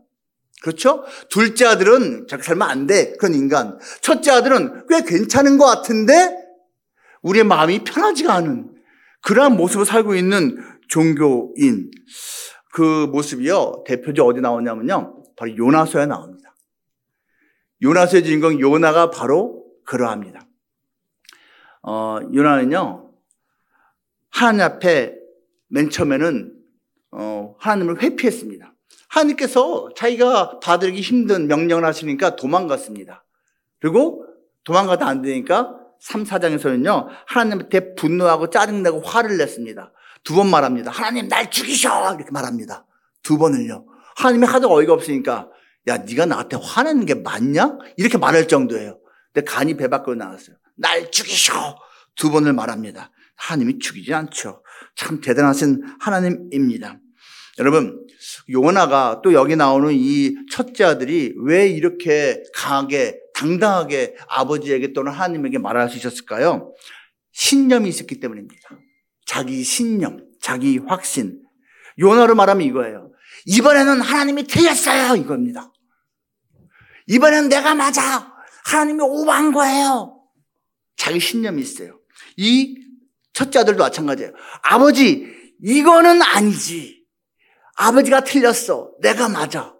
그렇죠? 0.62 1.04
둘째 1.30 1.66
아들은 1.66 2.26
자기 2.28 2.42
살면 2.42 2.68
안 2.68 2.86
돼. 2.86 3.12
그런 3.18 3.34
인간. 3.34 3.78
첫째 4.00 4.32
아들은 4.32 4.86
꽤 4.88 5.02
괜찮은 5.02 5.58
것 5.58 5.66
같은데 5.66 6.36
우리의 7.22 7.44
마음이 7.44 7.84
편하지가 7.84 8.34
않은 8.34 8.74
그러한 9.22 9.56
모습을 9.56 9.84
살고 9.84 10.14
있는 10.14 10.56
종교인. 10.88 11.90
그 12.72 13.06
모습이요. 13.06 13.84
대표적 13.86 14.26
어디 14.26 14.40
나오냐면요. 14.40 15.22
바로 15.36 15.56
요나서에 15.56 16.06
나옵니다. 16.06 16.54
요나서의 17.82 18.24
주인공 18.24 18.58
요나가 18.58 19.10
바로 19.10 19.64
그러합니다. 19.84 20.40
어, 21.82 22.18
요나는요. 22.34 23.05
하나님 24.30 24.60
앞에 24.62 25.14
맨 25.68 25.90
처음에는 25.90 26.52
어, 27.12 27.54
하나님을 27.58 28.02
회피했습니다. 28.02 28.72
하나님께서 29.08 29.88
자기가 29.96 30.60
받들기 30.60 31.00
힘든 31.00 31.46
명령을 31.48 31.84
하시니까 31.84 32.36
도망갔습니다. 32.36 33.24
그리고 33.80 34.24
도망가다 34.64 35.06
안 35.06 35.22
되니까 35.22 35.74
3, 36.00 36.24
4장에서는요, 36.24 37.08
하나님한테 37.26 37.94
분노하고 37.94 38.50
짜증내고 38.50 39.00
화를 39.00 39.38
냈습니다. 39.38 39.92
두 40.24 40.34
번 40.34 40.50
말합니다. 40.50 40.90
하나님 40.90 41.28
날 41.28 41.50
죽이셔! 41.50 42.14
이렇게 42.16 42.30
말합니다. 42.32 42.84
두 43.22 43.38
번을요. 43.38 43.86
하나님이 44.16 44.44
하도 44.46 44.72
어이가 44.72 44.92
없으니까, 44.92 45.48
야, 45.86 45.98
네가 45.98 46.26
나한테 46.26 46.58
화내는 46.60 47.06
게 47.06 47.14
맞냐? 47.14 47.78
이렇게 47.96 48.18
말할 48.18 48.48
정도예요. 48.48 48.98
근데 49.32 49.44
간이 49.44 49.76
배 49.76 49.86
밖으로 49.88 50.16
나왔어요. 50.16 50.56
날 50.74 51.10
죽이셔! 51.12 51.78
두 52.16 52.30
번을 52.32 52.52
말합니다. 52.54 53.10
하나님이 53.36 53.78
죽이지 53.78 54.12
않죠. 54.12 54.62
참 54.94 55.20
대단하신 55.20 55.82
하나님입니다. 56.00 56.98
여러분, 57.58 58.06
요나가 58.50 59.20
또 59.22 59.32
여기 59.32 59.56
나오는 59.56 59.92
이 59.92 60.34
첫째 60.50 60.84
아들이 60.84 61.34
왜 61.38 61.68
이렇게 61.68 62.42
강하게, 62.54 63.18
당당하게 63.34 64.14
아버지에게 64.28 64.92
또는 64.92 65.12
하나님에게 65.12 65.58
말할 65.58 65.88
수 65.88 65.96
있었을까요? 65.96 66.74
신념이 67.32 67.88
있었기 67.88 68.20
때문입니다. 68.20 68.62
자기 69.26 69.62
신념, 69.62 70.24
자기 70.40 70.78
확신. 70.78 71.42
요나로 71.98 72.34
말하면 72.34 72.66
이거예요. 72.66 73.12
이번에는 73.46 74.00
하나님이 74.00 74.44
틀렸어요. 74.44 75.16
이겁니다. 75.16 75.72
이번에는 77.06 77.48
내가 77.48 77.74
맞아. 77.74 78.34
하나님이 78.64 79.00
오버한 79.02 79.52
거예요. 79.52 80.20
자기 80.96 81.20
신념이 81.20 81.62
있어요. 81.62 82.00
이 82.36 82.85
첫째 83.36 83.58
아들도 83.58 83.82
마찬가지예요. 83.84 84.32
아버지, 84.62 85.26
이거는 85.62 86.22
아니지. 86.22 87.04
아버지가 87.76 88.24
틀렸어. 88.24 88.92
내가 89.02 89.28
맞아. 89.28 89.74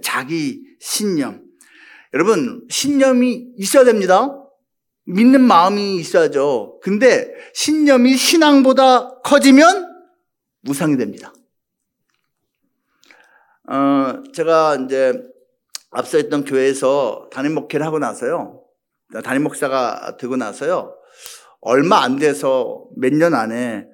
자기 0.00 0.62
신념. 0.78 1.42
여러분, 2.14 2.64
신념이 2.70 3.54
있어야 3.56 3.82
됩니다. 3.84 4.38
믿는 5.06 5.40
마음이 5.40 5.96
있어야죠. 5.96 6.78
근데 6.80 7.28
신념이 7.54 8.14
신앙보다 8.16 9.20
커지면 9.22 9.88
무상이 10.60 10.96
됩니다. 10.96 11.34
어, 13.68 14.22
제가 14.32 14.76
이제 14.76 15.20
앞서 15.90 16.18
있던 16.18 16.44
교회에서 16.44 17.30
담임 17.32 17.54
목회를 17.54 17.84
하고 17.84 17.98
나서요. 17.98 18.62
담임 19.24 19.42
목사가 19.42 20.16
되고 20.18 20.36
나서요. 20.36 21.01
얼마 21.62 22.02
안 22.02 22.16
돼서 22.16 22.86
몇 22.96 23.12
년 23.14 23.34
안에 23.34 23.86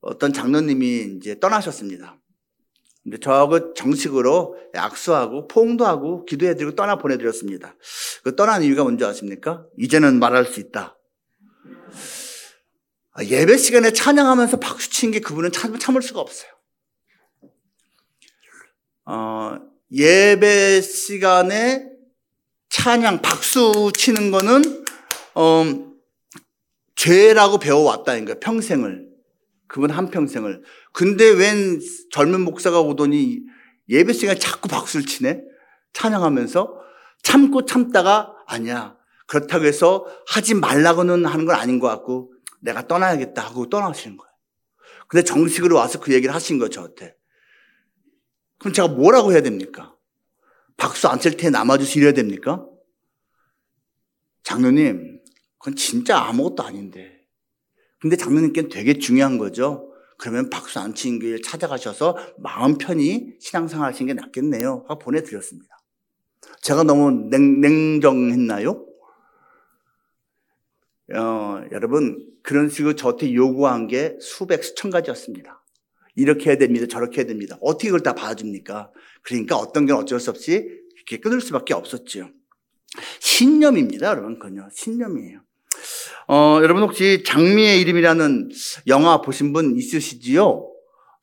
어떤 0.00 0.32
장로님이 0.32 1.16
이제 1.16 1.38
떠나셨습니다. 1.38 2.18
근데 3.04 3.18
저하고 3.18 3.74
정식으로 3.74 4.56
악수하고 4.74 5.48
포옹도 5.48 5.86
하고 5.86 6.24
기도해드리고 6.24 6.74
떠나 6.74 6.96
보내드렸습니다. 6.98 7.74
그 8.22 8.36
떠난 8.36 8.62
이유가 8.62 8.82
뭔지 8.82 9.04
아십니까? 9.04 9.64
이제는 9.78 10.18
말할 10.18 10.44
수 10.44 10.60
있다. 10.60 10.98
아, 13.14 13.24
예배 13.24 13.56
시간에 13.56 13.92
찬양하면서 13.92 14.58
박수 14.58 14.90
치는 14.90 15.12
게 15.12 15.20
그분은 15.20 15.52
참, 15.52 15.78
참을 15.78 16.02
수가 16.02 16.20
없어요. 16.20 16.50
어, 19.04 19.58
예배 19.92 20.80
시간에 20.80 21.88
찬양, 22.70 23.20
박수 23.20 23.92
치는 23.94 24.30
거는, 24.30 24.84
어, 25.34 25.91
죄라고 27.02 27.58
배워왔다는 27.58 28.26
거예요. 28.26 28.38
평생을. 28.38 29.08
그분 29.66 29.90
한평생을. 29.90 30.62
근데 30.92 31.30
웬 31.30 31.80
젊은 32.12 32.42
목사가 32.42 32.80
오더니 32.80 33.40
예배 33.88 34.12
시간에 34.12 34.38
자꾸 34.38 34.68
박수를 34.68 35.04
치네? 35.04 35.42
찬양하면서 35.94 36.80
참고 37.24 37.64
참다가 37.64 38.32
아니야. 38.46 38.96
그렇다고 39.26 39.64
해서 39.64 40.06
하지 40.28 40.54
말라고는 40.54 41.26
하는 41.26 41.44
건 41.44 41.56
아닌 41.56 41.80
것 41.80 41.88
같고 41.88 42.32
내가 42.60 42.86
떠나야겠다 42.86 43.42
하고 43.42 43.68
떠나시는 43.68 44.16
거예요. 44.16 44.32
근데 45.08 45.24
정식으로 45.24 45.74
와서 45.76 45.98
그 45.98 46.12
얘기를 46.12 46.32
하신 46.32 46.60
거죠, 46.60 46.70
저한테. 46.82 47.16
그럼 48.60 48.72
제가 48.72 48.86
뭐라고 48.86 49.32
해야 49.32 49.40
됩니까? 49.42 49.96
박수 50.76 51.08
안칠때 51.08 51.50
남아주시려야 51.50 52.12
됩니까? 52.12 52.64
장로님, 54.44 55.21
그건 55.62 55.76
진짜 55.76 56.18
아무것도 56.18 56.64
아닌데. 56.64 57.24
근데 58.00 58.16
장로님께는 58.16 58.68
되게 58.68 58.98
중요한 58.98 59.38
거죠. 59.38 59.94
그러면 60.18 60.50
박수 60.50 60.80
안 60.80 60.92
치는 60.92 61.20
길 61.20 61.40
찾아가셔서 61.40 62.16
마음 62.38 62.78
편히 62.78 63.34
신앙생활 63.38 63.88
하시는 63.88 64.12
게 64.12 64.20
낫겠네요. 64.20 64.84
하고 64.88 64.98
보내드렸습니다. 64.98 65.78
제가 66.62 66.82
너무 66.82 67.28
냉, 67.30 67.60
냉정했나요? 67.60 68.84
어, 71.14 71.64
여러분, 71.70 72.26
그런 72.42 72.68
식으로 72.68 72.96
저한테 72.96 73.32
요구한 73.32 73.86
게 73.86 74.16
수백, 74.20 74.64
수천 74.64 74.90
가지였습니다. 74.90 75.64
이렇게 76.16 76.50
해야 76.50 76.58
됩니다. 76.58 76.86
저렇게 76.86 77.18
해야 77.18 77.26
됩니다. 77.26 77.56
어떻게 77.60 77.88
그걸 77.88 78.00
다 78.00 78.14
봐줍니까? 78.14 78.90
그러니까 79.22 79.56
어떤 79.56 79.86
게 79.86 79.92
어쩔 79.92 80.18
수 80.18 80.30
없이 80.30 80.68
이렇게 80.96 81.20
끊을 81.20 81.40
수밖에 81.40 81.72
없었죠. 81.72 82.30
신념입니다, 83.20 84.08
여러분. 84.08 84.38
그건요. 84.38 84.68
신념이에요. 84.72 85.41
어, 86.32 86.60
여러분 86.62 86.82
혹시 86.82 87.22
장미의 87.26 87.82
이름이라는 87.82 88.48
영화 88.86 89.20
보신 89.20 89.52
분 89.52 89.76
있으시지요? 89.76 90.66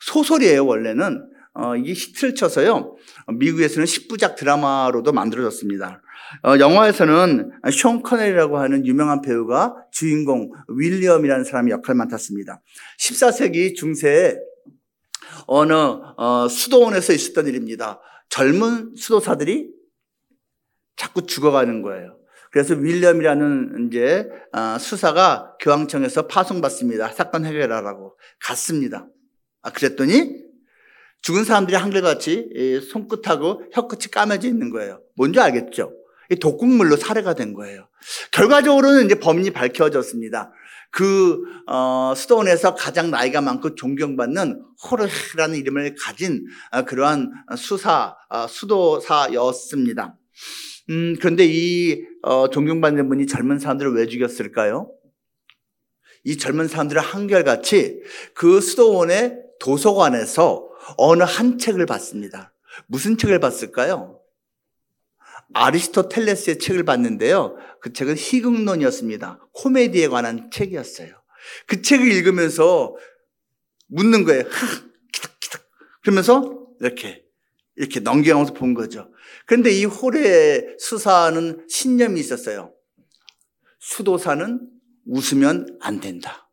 소설이에요, 0.01 0.63
원래는. 0.67 1.27
어, 1.55 1.75
이게 1.75 1.93
히트를 1.93 2.35
쳐서요. 2.35 2.95
미국에서는 3.39 3.87
10부작 3.87 4.35
드라마로도 4.35 5.11
만들어졌습니다. 5.11 6.03
어, 6.43 6.59
영화에서는 6.59 7.49
숀 7.71 8.03
커넬이라고 8.03 8.59
하는 8.59 8.85
유명한 8.85 9.21
배우가 9.21 9.73
주인공 9.91 10.51
윌리엄이라는 10.77 11.43
사람이 11.43 11.71
역할을 11.71 11.97
맡았습니다. 11.97 12.61
14세기 12.99 13.75
중세에 13.75 14.35
어느 15.47 15.73
어, 15.73 16.47
수도원에서 16.47 17.13
있었던 17.13 17.47
일입니다. 17.47 17.99
젊은 18.29 18.93
수도사들이 18.95 19.71
자꾸 20.95 21.25
죽어가는 21.25 21.81
거예요. 21.81 22.18
그래서 22.51 22.73
윌리엄이라는 22.75 23.87
이제 23.87 24.27
어, 24.53 24.77
수사가 24.79 25.55
교황청에서 25.59 26.27
파송받습니다. 26.27 27.09
사건 27.09 27.45
해결하라고 27.45 28.17
갔습니다. 28.39 29.07
아 29.61 29.71
그랬더니 29.71 30.49
죽은 31.21 31.43
사람들이 31.43 31.75
한결같이 31.75 32.81
손끝하고 32.91 33.63
혀끝이 33.73 34.11
까매져 34.11 34.47
있는 34.47 34.69
거예요. 34.69 35.01
뭔지 35.15 35.39
알겠죠? 35.39 35.93
독극물로 36.39 36.95
살해가 36.95 37.33
된 37.33 37.53
거예요. 37.53 37.87
결과적으로는 38.31 39.05
이제 39.05 39.15
범인이 39.15 39.51
밝혀졌습니다. 39.51 40.51
그 40.91 41.43
어, 41.67 42.13
수도원에서 42.15 42.73
가장 42.73 43.11
나이가 43.11 43.41
많고 43.41 43.75
존경받는 43.75 44.63
호르라는 44.89 45.55
이름을 45.57 45.95
가진 45.99 46.45
어, 46.71 46.83
그러한 46.83 47.31
수사 47.57 48.15
어, 48.29 48.47
수도사였습니다. 48.47 50.15
음, 50.89 51.15
그런데 51.19 51.45
이 51.45 52.05
어, 52.23 52.49
존경받는 52.49 53.09
분이 53.09 53.27
젊은 53.27 53.59
사람들을 53.59 53.93
왜 53.93 54.07
죽였을까요? 54.07 54.91
이 56.23 56.37
젊은 56.37 56.67
사람들을 56.67 57.01
한결같이 57.01 58.01
그 58.33 58.59
수도원의 58.59 59.37
도서관에서 59.59 60.67
어느 60.97 61.23
한 61.23 61.57
책을 61.57 61.85
봤습니다. 61.85 62.53
무슨 62.87 63.17
책을 63.17 63.39
봤을까요? 63.39 64.19
아리스토텔레스의 65.53 66.59
책을 66.59 66.83
봤는데요. 66.83 67.55
그 67.81 67.93
책은 67.93 68.15
희극론이었습니다. 68.15 69.47
코미디에 69.53 70.07
관한 70.07 70.49
책이었어요. 70.51 71.09
그 71.65 71.81
책을 71.81 72.11
읽으면서 72.11 72.95
묻는 73.87 74.23
거예요. 74.23 74.43
그러면서 76.01 76.67
이렇게 76.79 77.23
이렇게 77.79 78.01
넘겨가면서 78.01 78.53
본 78.53 78.73
거죠. 78.73 79.09
그런데 79.45 79.71
이 79.71 79.85
홀의 79.85 80.75
수사는 80.77 81.65
신념이 81.69 82.19
있었어요. 82.19 82.73
수도사는 83.79 84.59
웃으면 85.07 85.77
안 85.79 86.01
된다. 86.01 86.51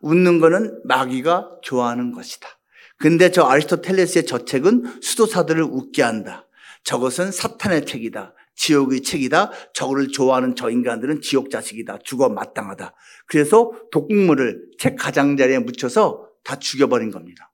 웃는 0.00 0.40
거는 0.40 0.80
마귀가 0.84 1.58
좋아하는 1.62 2.12
것이다. 2.12 2.48
근데 2.96 3.30
저 3.30 3.42
아리스토텔레스의 3.42 4.24
저 4.24 4.46
책은 4.46 5.02
수도사들을 5.02 5.62
웃게 5.62 6.02
한다. 6.02 6.48
저것은 6.82 7.30
사탄의 7.30 7.84
책이다. 7.84 8.34
지옥의 8.54 9.02
책이다. 9.02 9.52
저거를 9.74 10.08
좋아하는 10.08 10.56
저 10.56 10.70
인간들은 10.70 11.20
지옥 11.20 11.50
자식이다. 11.50 11.98
죽어 12.04 12.30
마땅하다. 12.30 12.94
그래서 13.26 13.70
독극물을 13.92 14.70
책 14.78 14.96
가장자리에 14.96 15.58
묻혀서 15.58 16.26
다 16.42 16.58
죽여버린 16.58 17.10
겁니다. 17.10 17.52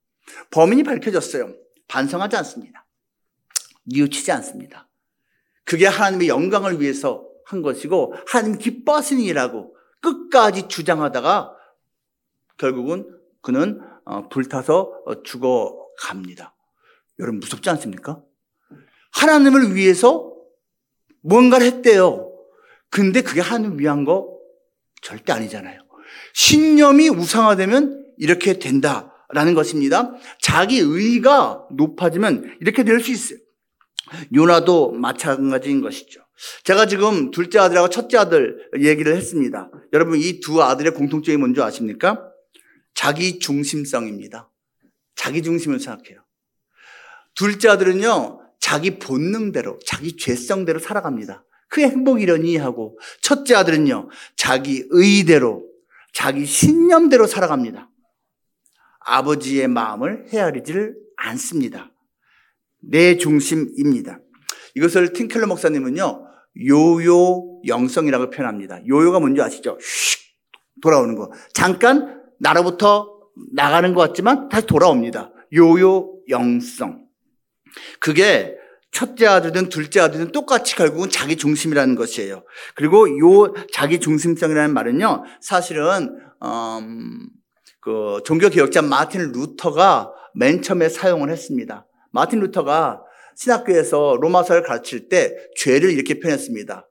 범인이 0.52 0.84
밝혀졌어요. 0.84 1.52
반성하지 1.88 2.36
않습니다. 2.36 2.83
뉘우치지 3.84 4.32
않습니다. 4.32 4.88
그게 5.64 5.86
하나님의 5.86 6.28
영광을 6.28 6.80
위해서 6.80 7.26
한 7.46 7.62
것이고 7.62 8.14
하나님 8.26 8.58
기뻐하시는 8.58 9.22
일이라고 9.22 9.74
끝까지 10.00 10.68
주장하다가 10.68 11.54
결국은 12.58 13.08
그는 13.40 13.80
어, 14.04 14.28
불타서 14.28 15.02
어, 15.06 15.22
죽어갑니다. 15.22 16.54
여러분 17.18 17.40
무섭지 17.40 17.70
않습니까? 17.70 18.22
하나님을 19.12 19.74
위해서 19.74 20.32
뭔가를 21.22 21.66
했대요. 21.66 22.30
근데 22.90 23.22
그게 23.22 23.40
하나님 23.40 23.78
위한 23.78 24.04
거 24.04 24.38
절대 25.02 25.32
아니잖아요. 25.32 25.80
신념이 26.34 27.08
우상화되면 27.08 28.14
이렇게 28.18 28.58
된다라는 28.58 29.54
것입니다. 29.54 30.12
자기 30.40 30.78
의가 30.78 31.66
높아지면 31.72 32.56
이렇게 32.60 32.84
될 32.84 33.00
수 33.00 33.10
있어요. 33.10 33.38
요나도 34.34 34.92
마찬가지인 34.92 35.80
것이죠. 35.80 36.20
제가 36.64 36.86
지금 36.86 37.30
둘째 37.30 37.58
아들하고 37.58 37.88
첫째 37.88 38.18
아들 38.18 38.68
얘기를 38.80 39.16
했습니다. 39.16 39.70
여러분 39.92 40.18
이 40.18 40.40
두 40.40 40.62
아들의 40.62 40.92
공통점이 40.94 41.36
뭔지 41.36 41.62
아십니까? 41.62 42.28
자기 42.94 43.38
중심성입니다. 43.38 44.50
자기 45.16 45.42
중심을 45.42 45.80
생각해요. 45.80 46.22
둘째 47.34 47.68
아들은요, 47.68 48.40
자기 48.60 48.98
본능대로, 48.98 49.78
자기 49.84 50.16
죄성대로 50.16 50.78
살아갑니다. 50.78 51.44
그게 51.68 51.88
행복이려니 51.88 52.56
하고, 52.56 52.98
첫째 53.20 53.54
아들은요, 53.54 54.08
자기 54.36 54.84
의대로, 54.90 55.64
자기 56.12 56.46
신념대로 56.46 57.26
살아갑니다. 57.26 57.90
아버지의 59.00 59.68
마음을 59.68 60.26
헤아리지를 60.32 60.94
않습니다. 61.16 61.90
내 62.90 63.16
중심입니다. 63.16 64.18
이것을 64.74 65.12
틴켈러 65.12 65.46
목사님은요, 65.46 66.24
요요 66.68 67.60
영성이라고 67.66 68.30
표현합니다. 68.30 68.80
요요가 68.88 69.20
뭔지 69.20 69.40
아시죠? 69.40 69.78
휙 69.80 70.82
돌아오는 70.82 71.14
거. 71.14 71.30
잠깐 71.52 72.22
나로부터 72.40 73.08
나가는 73.52 73.92
것 73.94 74.00
같지만 74.00 74.48
다시 74.48 74.66
돌아옵니다. 74.66 75.32
요요 75.54 76.12
영성. 76.28 77.04
그게 78.00 78.56
첫째 78.92 79.26
아들든 79.26 79.68
둘째 79.68 80.00
아들든 80.00 80.30
똑같이 80.30 80.76
결국은 80.76 81.10
자기 81.10 81.36
중심이라는 81.36 81.96
것이에요. 81.96 82.44
그리고 82.76 83.08
요 83.18 83.52
자기 83.72 83.98
중심성이라는 83.98 84.72
말은요, 84.72 85.24
사실은 85.40 86.16
음, 86.44 87.28
그 87.80 88.20
종교 88.24 88.48
개혁자 88.48 88.82
마틴 88.82 89.32
루터가 89.32 90.12
맨 90.36 90.62
처음에 90.62 90.88
사용을 90.88 91.30
했습니다. 91.30 91.86
마틴 92.14 92.38
루터가 92.38 93.02
신학교에서 93.36 94.18
로마서를 94.20 94.62
가르칠 94.62 95.08
때 95.08 95.36
죄를 95.56 95.90
이렇게 95.90 96.20
표현했습니다. 96.20 96.88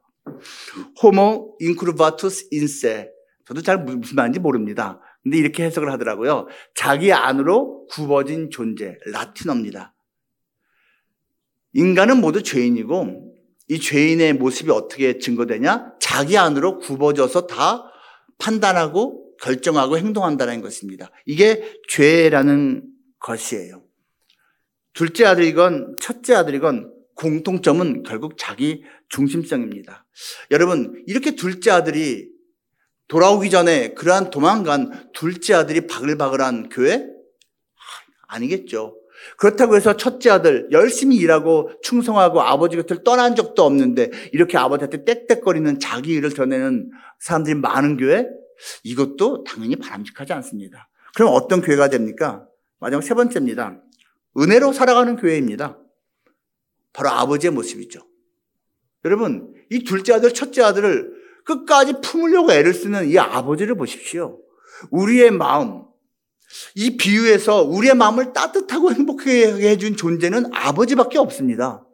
호모 1.01 1.57
인크루바투스 1.61 2.49
인세. 2.51 3.09
저도 3.47 3.61
잘 3.61 3.77
무슨 3.83 4.15
말인지 4.17 4.39
모릅니다. 4.39 4.99
근데 5.23 5.37
이렇게 5.37 5.63
해석을 5.63 5.89
하더라고요. 5.93 6.47
자기 6.75 7.13
안으로 7.13 7.87
굽어진 7.89 8.49
존재, 8.49 8.97
라틴어입니다. 9.05 9.95
인간은 11.71 12.19
모두 12.19 12.43
죄인이고 12.43 13.33
이 13.69 13.79
죄인의 13.79 14.33
모습이 14.33 14.71
어떻게 14.71 15.19
증거되냐? 15.19 15.93
자기 16.01 16.37
안으로 16.37 16.79
굽어져서 16.79 17.47
다 17.47 17.85
판단하고 18.39 19.37
결정하고 19.41 19.97
행동한다는 19.97 20.61
것입니다. 20.61 21.09
이게 21.25 21.77
죄라는 21.87 22.83
것이에요. 23.19 23.83
둘째 24.93 25.25
아들이건 25.25 25.97
첫째 25.99 26.35
아들이건 26.35 26.93
공통점은 27.15 28.03
결국 28.03 28.37
자기 28.37 28.83
중심성입니다. 29.09 30.05
여러분, 30.51 31.03
이렇게 31.07 31.35
둘째 31.35 31.71
아들이 31.71 32.29
돌아오기 33.07 33.49
전에 33.49 33.93
그러한 33.93 34.29
도망간 34.29 35.09
둘째 35.13 35.53
아들이 35.53 35.87
바글바글한 35.87 36.69
교회? 36.69 37.05
아니겠죠. 38.27 38.95
그렇다고 39.37 39.75
해서 39.75 39.95
첫째 39.95 40.31
아들 40.31 40.67
열심히 40.71 41.15
일하고 41.17 41.69
충성하고 41.81 42.41
아버지 42.41 42.75
곁을 42.75 43.03
떠난 43.03 43.35
적도 43.35 43.63
없는데 43.63 44.11
이렇게 44.31 44.57
아버지한테 44.57 45.05
땡땡거리는 45.05 45.79
자기 45.79 46.13
일을 46.13 46.31
드러내는 46.31 46.91
사람들이 47.19 47.55
많은 47.55 47.97
교회? 47.97 48.27
이것도 48.83 49.43
당연히 49.43 49.75
바람직하지 49.75 50.33
않습니다. 50.33 50.89
그럼 51.15 51.31
어떤 51.33 51.61
교회가 51.61 51.89
됩니까? 51.89 52.45
마지막 52.79 53.01
세 53.01 53.13
번째입니다. 53.13 53.79
은혜로 54.37 54.73
살아가는 54.73 55.15
교회입니다. 55.15 55.79
바로 56.91 57.09
아버지의 57.09 57.51
모습이죠. 57.51 58.07
여러분, 59.05 59.53
이 59.69 59.83
둘째 59.83 60.13
아들, 60.13 60.33
첫째 60.33 60.61
아들을 60.61 61.13
끝까지 61.45 61.95
품으려고 62.01 62.51
애를 62.51 62.73
쓰는 62.73 63.09
이 63.09 63.17
아버지를 63.17 63.75
보십시오. 63.75 64.39
우리의 64.91 65.31
마음, 65.31 65.83
이 66.75 66.97
비유에서 66.97 67.63
우리의 67.63 67.95
마음을 67.95 68.33
따뜻하고 68.33 68.93
행복하게 68.93 69.69
해준 69.69 69.95
존재는 69.95 70.53
아버지밖에 70.53 71.17
없습니다. 71.17 71.85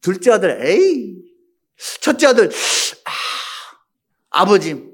둘째 0.00 0.32
아들, 0.32 0.66
에이. 0.66 1.22
첫째 2.00 2.28
아들, 2.28 2.48
아, 2.48 3.10
아버지. 4.30 4.84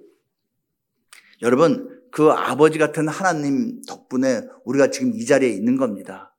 여러분, 1.43 1.89
그 2.11 2.31
아버지 2.31 2.79
같은 2.79 3.09
하나님 3.09 3.83
덕분에 3.83 4.43
우리가 4.65 4.91
지금 4.91 5.13
이 5.15 5.25
자리에 5.25 5.49
있는 5.51 5.77
겁니다. 5.77 6.30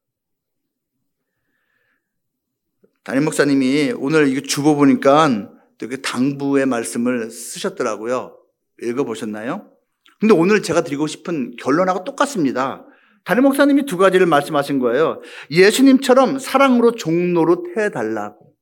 담임 3.04 3.26
목사님이 3.26 3.94
오늘 3.98 4.28
이거 4.28 4.42
주보 4.42 4.76
보니까 4.76 5.50
되게 5.78 5.98
당부의 5.98 6.68
말씀을 6.68 7.32
쓰셨더라고요. 7.32 8.38
읽어보셨나요? 8.82 9.72
근데 10.20 10.36
오늘 10.36 10.62
제가 10.62 10.84
드리고 10.84 11.08
싶은 11.08 11.56
결론하고 11.60 12.04
똑같습니다. 12.04 12.86
담임 13.24 13.44
목사님이 13.44 13.86
두 13.86 13.98
가지를 13.98 14.28
말씀하신 14.28 14.80
거예요. 14.80 15.22
예수님처럼 15.50 16.38
사랑으로 16.38 16.92
종로로 16.92 17.66
해달라고. 17.76 18.54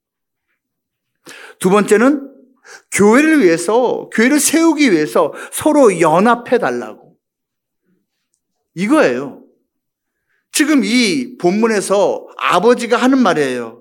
두 1.60 1.70
번째는 1.70 2.30
교회를 2.92 3.44
위해서, 3.44 4.10
교회를 4.14 4.40
세우기 4.40 4.92
위해서 4.92 5.34
서로 5.52 6.00
연합해 6.00 6.60
달라고. 6.60 7.18
이거예요. 8.76 9.44
지금 10.52 10.84
이 10.84 11.38
본문에서 11.38 12.28
아버지가 12.38 12.98
하는 12.98 13.22
말이에요. 13.22 13.79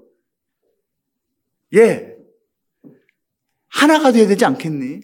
예. 1.75 2.17
하나가 3.69 4.13
돼야 4.13 4.27
되지 4.27 4.45
않겠니? 4.45 5.01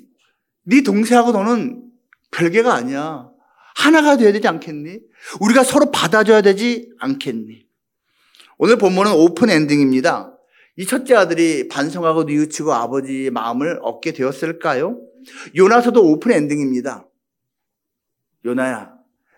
네 0.64 0.82
동생하고 0.82 1.32
너는 1.32 1.90
별개가 2.30 2.74
아니야. 2.74 3.30
하나가 3.76 4.16
돼야 4.16 4.32
되지 4.32 4.48
않겠니? 4.48 5.00
우리가 5.40 5.62
서로 5.64 5.90
받아줘야 5.90 6.42
되지 6.42 6.90
않겠니? 6.98 7.66
오늘 8.58 8.78
본문은 8.78 9.12
open 9.12 9.50
ending입니다. 9.50 10.36
이 10.76 10.86
첫째 10.86 11.14
아들이 11.14 11.68
반성하고 11.68 12.24
뉘우치고 12.24 12.72
아버지의 12.72 13.30
마음을 13.30 13.78
얻게 13.82 14.12
되었을까요? 14.12 15.00
요나서도 15.56 16.02
open 16.02 16.32
ending입니다. 16.32 17.06
요나야, 18.44 18.93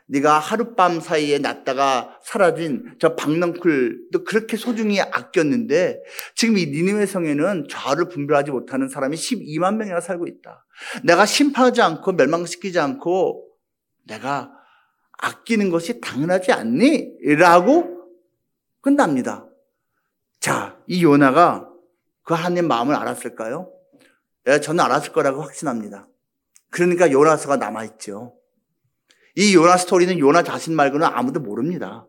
네가 0.08 0.38
하룻밤 0.38 1.00
사이에 1.00 1.38
났다가 1.38 2.18
사라진 2.22 2.94
저 3.00 3.16
박넝쿨도 3.16 4.24
그렇게 4.24 4.56
소중히 4.56 5.00
아꼈는데 5.00 6.00
지금 6.34 6.58
이 6.58 6.66
니느웨 6.66 7.06
성에는 7.06 7.66
좌를 7.68 8.08
분별하지 8.08 8.52
못하는 8.52 8.88
사람이 8.88 9.16
12만 9.16 9.76
명이나 9.76 10.00
살고 10.00 10.26
있다. 10.28 10.64
내가 11.04 11.26
심판하지 11.26 11.82
않고 11.82 12.12
멸망시키지 12.12 12.78
않고 12.78 13.48
내가 14.04 14.52
아끼는 15.18 15.70
것이 15.70 16.00
당연하지 16.00 16.52
않니? 16.52 17.36
라고 17.38 17.96
끝납니다. 18.80 19.46
자, 20.38 20.78
이 20.86 21.02
요나가 21.02 21.68
그 22.22 22.34
하나님 22.34 22.68
마음을 22.68 22.94
알았을까요? 22.94 23.72
예, 24.46 24.60
저는 24.60 24.84
알았을 24.84 25.12
거라고 25.12 25.42
확신합니다. 25.42 26.06
그러니까 26.70 27.10
요나서가 27.10 27.56
남아있죠. 27.56 28.35
이 29.36 29.54
요나 29.54 29.76
스토리는 29.76 30.18
요나 30.18 30.42
자신 30.42 30.74
말고는 30.74 31.06
아무도 31.06 31.40
모릅니다. 31.40 32.06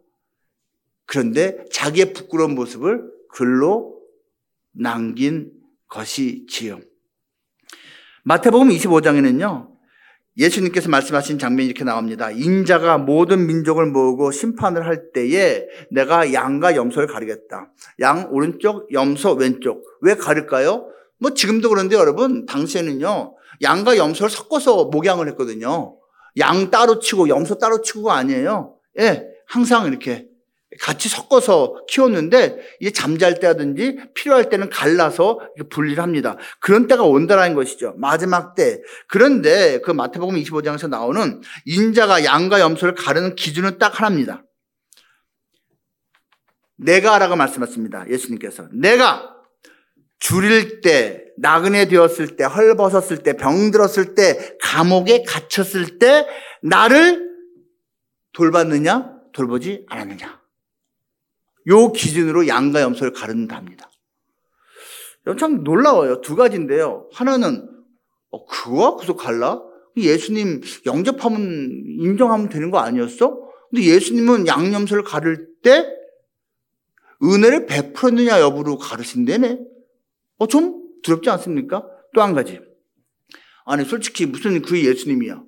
그런데 1.05 1.63
자기의 1.71 2.13
부끄러운 2.13 2.55
모습을 2.55 3.03
글로 3.29 4.01
남긴 4.71 5.51
것이지요. 5.89 6.79
마태복음 8.23 8.69
25장에는요, 8.69 9.69
예수님께서 10.37 10.89
말씀하신 10.89 11.39
장면이 11.39 11.65
이렇게 11.67 11.83
나옵니다. 11.83 12.29
인자가 12.29 12.97
모든 12.97 13.47
민족을 13.47 13.87
모으고 13.87 14.31
심판을 14.31 14.85
할 14.85 15.11
때에 15.11 15.65
내가 15.91 16.31
양과 16.31 16.75
염소를 16.75 17.07
가리겠다. 17.07 17.71
양 18.01 18.29
오른쪽, 18.31 18.91
염소 18.93 19.33
왼쪽. 19.33 19.83
왜 20.01 20.15
가릴까요? 20.15 20.87
뭐 21.19 21.33
지금도 21.33 21.69
그런데 21.69 21.95
여러분, 21.95 22.45
당시에는요, 22.45 23.35
양과 23.63 23.97
염소를 23.97 24.29
섞어서 24.29 24.85
목양을 24.85 25.27
했거든요. 25.29 25.96
양 26.37 26.69
따로 26.71 26.99
치고 26.99 27.29
염소 27.29 27.57
따로 27.57 27.81
치고가 27.81 28.15
아니에요. 28.15 28.75
예, 28.99 29.27
항상 29.47 29.87
이렇게 29.87 30.27
같이 30.81 31.09
섞어서 31.09 31.85
키웠는데 31.87 32.57
이제 32.79 32.91
잠잘 32.91 33.39
때라든지 33.39 33.97
필요할 34.13 34.49
때는 34.49 34.69
갈라서 34.69 35.39
분리를 35.69 36.01
합니다. 36.01 36.37
그런 36.59 36.87
때가 36.87 37.03
온다라는 37.03 37.55
것이죠. 37.55 37.93
마지막 37.97 38.53
때. 38.53 38.81
그런데 39.07 39.79
그 39.79 39.91
마태복음 39.91 40.35
25장에서 40.35 40.89
나오는 40.89 41.41
인자가 41.65 42.25
양과 42.25 42.59
염소를 42.59 42.95
가르는 42.95 43.35
기준은 43.35 43.77
딱 43.77 43.99
하나입니다. 43.99 44.43
내가 46.75 47.17
라고 47.17 47.35
말씀하십니다. 47.35 48.05
예수님께서. 48.09 48.67
내가 48.71 49.36
줄일 50.19 50.81
때, 50.81 51.23
나그네 51.37 51.87
되었을 51.87 52.35
때, 52.35 52.43
헐벗었을 52.43 53.23
때, 53.23 53.33
병들었을 53.37 54.15
때, 54.15 54.57
감옥에 54.61 55.23
갇혔을 55.23 55.99
때, 55.99 56.25
나를 56.61 57.27
돌봤느냐? 58.33 59.17
돌보지 59.33 59.85
않았느냐? 59.87 60.41
요 61.67 61.91
기준으로 61.91 62.47
양과 62.47 62.81
염소를 62.81 63.13
가른답니다. 63.13 63.89
참 65.37 65.63
놀라워요. 65.63 66.21
두 66.21 66.35
가지인데요. 66.35 67.09
하나는, 67.13 67.67
어, 68.31 68.45
그와 68.45 68.95
구속 68.95 69.17
갈라? 69.17 69.61
예수님 69.97 70.61
영접하면, 70.85 71.41
인정하면 71.99 72.49
되는 72.49 72.71
거 72.71 72.79
아니었어? 72.79 73.37
근데 73.69 73.85
예수님은 73.85 74.47
양염소를 74.47 75.03
가를 75.03 75.49
때, 75.61 75.85
은혜를 77.21 77.65
베풀었느냐 77.65 78.39
여부로 78.39 78.77
가르신대네. 78.77 79.59
어, 80.37 80.47
좀 80.47 80.83
두렵지 81.03 81.29
않습니까? 81.29 81.83
또 82.13 82.21
한 82.21 82.33
가지. 82.33 82.59
아니, 83.65 83.85
솔직히 83.85 84.25
무슨 84.25 84.61
그 84.61 84.81
예수님이야. 84.81 85.41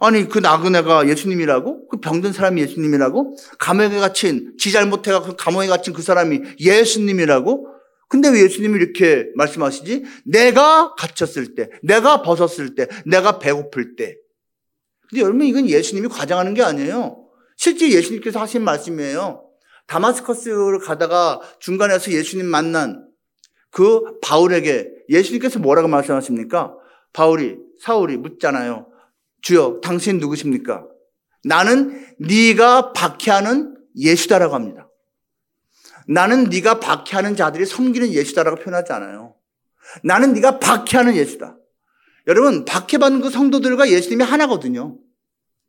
아니, 0.00 0.28
그 0.28 0.38
나그네가 0.38 1.08
예수님이라고? 1.08 1.88
그 1.88 1.98
병든 2.00 2.32
사람이 2.32 2.60
예수님이라고? 2.62 3.36
감옥에 3.58 3.98
갇힌, 3.98 4.54
지 4.58 4.72
잘못해 4.72 5.12
가 5.12 5.20
감옥에 5.20 5.66
갇힌 5.66 5.92
그 5.94 6.02
사람이 6.02 6.40
예수님이라고? 6.58 7.68
근데 8.08 8.28
왜 8.28 8.42
예수님이 8.42 8.76
이렇게 8.76 9.28
말씀하시지? 9.36 10.04
내가 10.24 10.94
갇혔을 10.96 11.54
때, 11.54 11.68
내가 11.82 12.22
벗었을 12.22 12.74
때, 12.74 12.88
내가 13.06 13.38
배고플 13.38 13.94
때. 13.94 14.16
근데 15.08 15.22
여러분, 15.22 15.42
이건 15.42 15.68
예수님이 15.68 16.08
과장하는 16.08 16.54
게 16.54 16.62
아니에요. 16.62 17.24
실제 17.56 17.90
예수님께서 17.90 18.40
하신 18.40 18.62
말씀이에요. 18.64 19.44
다마스커스를 19.86 20.78
가다가 20.80 21.40
중간에서 21.60 22.10
예수님 22.10 22.46
만난 22.46 23.09
그 23.70 24.18
바울에게 24.20 24.90
예수님께서 25.08 25.58
뭐라고 25.58 25.88
말씀하십니까? 25.88 26.74
바울이 27.12 27.58
사울이 27.80 28.16
묻잖아요. 28.16 28.86
주여 29.42 29.80
당신 29.82 30.18
누구십니까? 30.18 30.86
나는 31.44 32.06
네가 32.18 32.92
박해하는 32.92 33.76
예수다라고 33.96 34.54
합니다. 34.54 34.88
나는 36.06 36.44
네가 36.44 36.80
박해하는 36.80 37.36
자들이 37.36 37.64
섬기는 37.66 38.12
예수다라고 38.12 38.56
표현하지 38.62 38.92
않아요. 38.92 39.34
나는 40.02 40.32
네가 40.34 40.58
박해하는 40.58 41.14
예수다. 41.16 41.56
여러분 42.26 42.64
박해받는 42.64 43.20
그 43.22 43.30
성도들과 43.30 43.88
예수님이 43.88 44.24
하나거든요. 44.24 44.98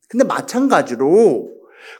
근데 0.10 0.26
마찬가지로 0.26 1.50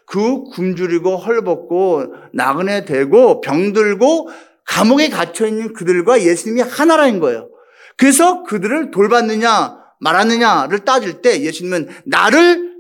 그 0.06 0.44
굶주리고 0.44 1.18
헐벗고 1.18 2.14
나그네 2.34 2.86
되고 2.86 3.42
병들고 3.42 4.30
감옥에 4.66 5.10
갇혀 5.10 5.48
있는 5.48 5.74
그들과 5.74 6.22
예수님이 6.22 6.62
하나라는 6.62 7.20
거예요. 7.20 7.50
그래서 7.98 8.44
그들을 8.44 8.92
돌봤느냐 8.92 9.80
말았느냐를 10.00 10.80
따질 10.80 11.22
때 11.22 11.42
예수님은 11.42 11.90
나를 12.06 12.72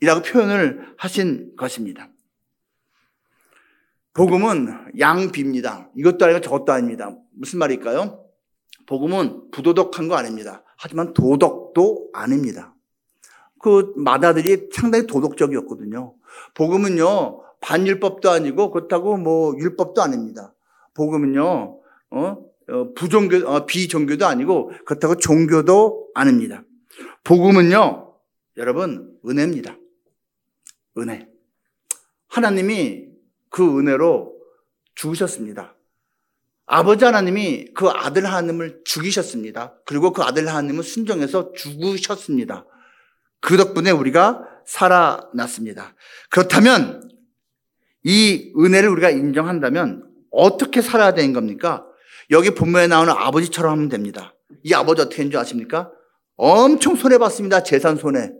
이라고 0.00 0.22
표현을 0.22 0.94
하신 0.98 1.56
것입니다. 1.56 2.08
복음은 4.12 4.92
양비입니다. 4.98 5.90
이것도 5.96 6.24
아니고 6.24 6.40
저것도 6.40 6.72
아닙니다. 6.72 7.14
무슨 7.34 7.58
말일까요? 7.58 8.24
복음은 8.86 9.50
부도덕한 9.50 10.08
거 10.08 10.16
아닙니다. 10.16 10.62
하지만 10.78 11.12
도덕도 11.12 12.10
아닙니다. 12.12 12.74
그 13.60 13.92
마다들이 13.96 14.68
상당히 14.72 15.06
도덕적이었거든요. 15.06 16.14
복음은요, 16.54 17.42
반율법도 17.60 18.30
아니고 18.30 18.70
그렇다고 18.70 19.16
뭐 19.16 19.54
율법도 19.58 20.02
아닙니다. 20.02 20.54
복음은요, 20.96 21.80
어, 22.10 22.36
어 22.68 22.92
부종교, 22.94 23.48
어, 23.48 23.66
비종교도 23.66 24.26
아니고 24.26 24.72
그렇다고 24.86 25.16
종교도 25.16 26.10
아닙니다. 26.14 26.64
복음은요, 27.24 28.14
여러분, 28.56 29.18
은혜입니다. 29.26 29.76
은혜. 30.98 31.28
하나님이 32.28 33.06
그 33.50 33.78
은혜로 33.78 34.34
죽으셨습니다. 34.94 35.74
아버지 36.66 37.04
하나님이 37.04 37.72
그 37.74 37.88
아들 37.88 38.26
하나님을 38.26 38.82
죽이셨습니다. 38.84 39.80
그리고 39.84 40.12
그 40.12 40.22
아들 40.22 40.48
하나님은 40.48 40.82
순종해서 40.82 41.52
죽으셨습니다. 41.52 42.66
그 43.40 43.56
덕분에 43.56 43.92
우리가 43.92 44.42
살아났습니다. 44.66 45.94
그렇다면 46.30 47.08
이 48.02 48.52
은혜를 48.58 48.88
우리가 48.88 49.10
인정한다면 49.10 50.05
어떻게 50.36 50.82
살아야 50.82 51.14
되는 51.14 51.32
겁니까? 51.32 51.86
여기 52.30 52.50
본문에 52.54 52.86
나오는 52.88 53.12
아버지처럼 53.12 53.72
하면 53.72 53.88
됩니다. 53.88 54.34
이 54.62 54.74
아버지 54.74 55.00
어떻게 55.00 55.22
했는 55.22 55.30
줄 55.30 55.40
아십니까? 55.40 55.90
엄청 56.36 56.94
손해봤습니다. 56.94 57.62
재산 57.62 57.96
손해. 57.96 58.32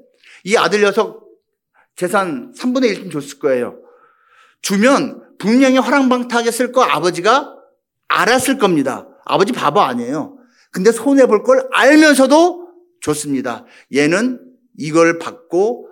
이 0.45 0.57
아들 0.57 0.83
녀석 0.83 1.27
재산 1.97 2.53
3분의 2.53 2.95
1좀 2.95 3.11
줬을 3.11 3.39
거예요. 3.39 3.79
주면 4.61 5.23
분명히 5.39 5.79
허랑방탕하게 5.79 6.51
쓸 6.51 6.73
거 6.73 6.83
아버지가 6.83 7.57
알았을 8.09 8.59
겁니다. 8.59 9.09
아버지 9.25 9.53
바보 9.53 9.81
아니에요. 9.81 10.37
근데 10.71 10.93
손해볼 10.93 11.43
걸 11.43 11.67
알면서도 11.73 12.69
줬습니다. 13.01 13.65
얘는 13.95 14.41
이걸 14.77 15.19
받고 15.19 15.89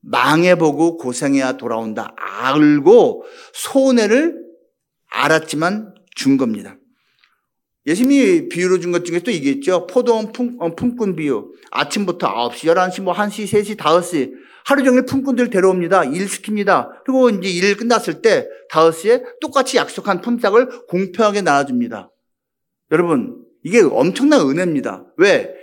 망해보고 0.00 0.96
고생해야 0.96 1.52
돌아온다. 1.52 2.14
알고 2.16 3.24
손해를 3.52 4.49
알았지만 5.10 5.94
준 6.14 6.36
겁니다. 6.36 6.76
예수님이 7.86 8.48
비유로 8.48 8.78
준 8.80 8.92
것 8.92 9.04
중에 9.04 9.20
또 9.20 9.30
이게 9.30 9.50
있죠. 9.52 9.86
포도원 9.86 10.32
품, 10.32 10.56
어, 10.60 10.74
품꾼 10.74 11.16
비유. 11.16 11.52
아침부터 11.70 12.50
9시, 12.50 12.74
11시, 12.74 13.02
뭐 13.02 13.14
1시, 13.14 13.44
3시, 13.44 13.76
5시. 13.76 14.32
하루 14.66 14.84
종일 14.84 15.06
품꾼들 15.06 15.48
데려옵니다. 15.50 16.04
일 16.04 16.26
시킵니다. 16.26 16.90
그리고 17.04 17.30
이제 17.30 17.48
일 17.48 17.76
끝났을 17.76 18.20
때 18.20 18.46
5시에 18.70 19.40
똑같이 19.40 19.78
약속한 19.78 20.20
품삯을 20.20 20.86
공평하게 20.88 21.40
나눠줍니다. 21.40 22.10
여러분, 22.92 23.44
이게 23.64 23.80
엄청난 23.80 24.40
은혜입니다. 24.42 25.06
왜? 25.16 25.54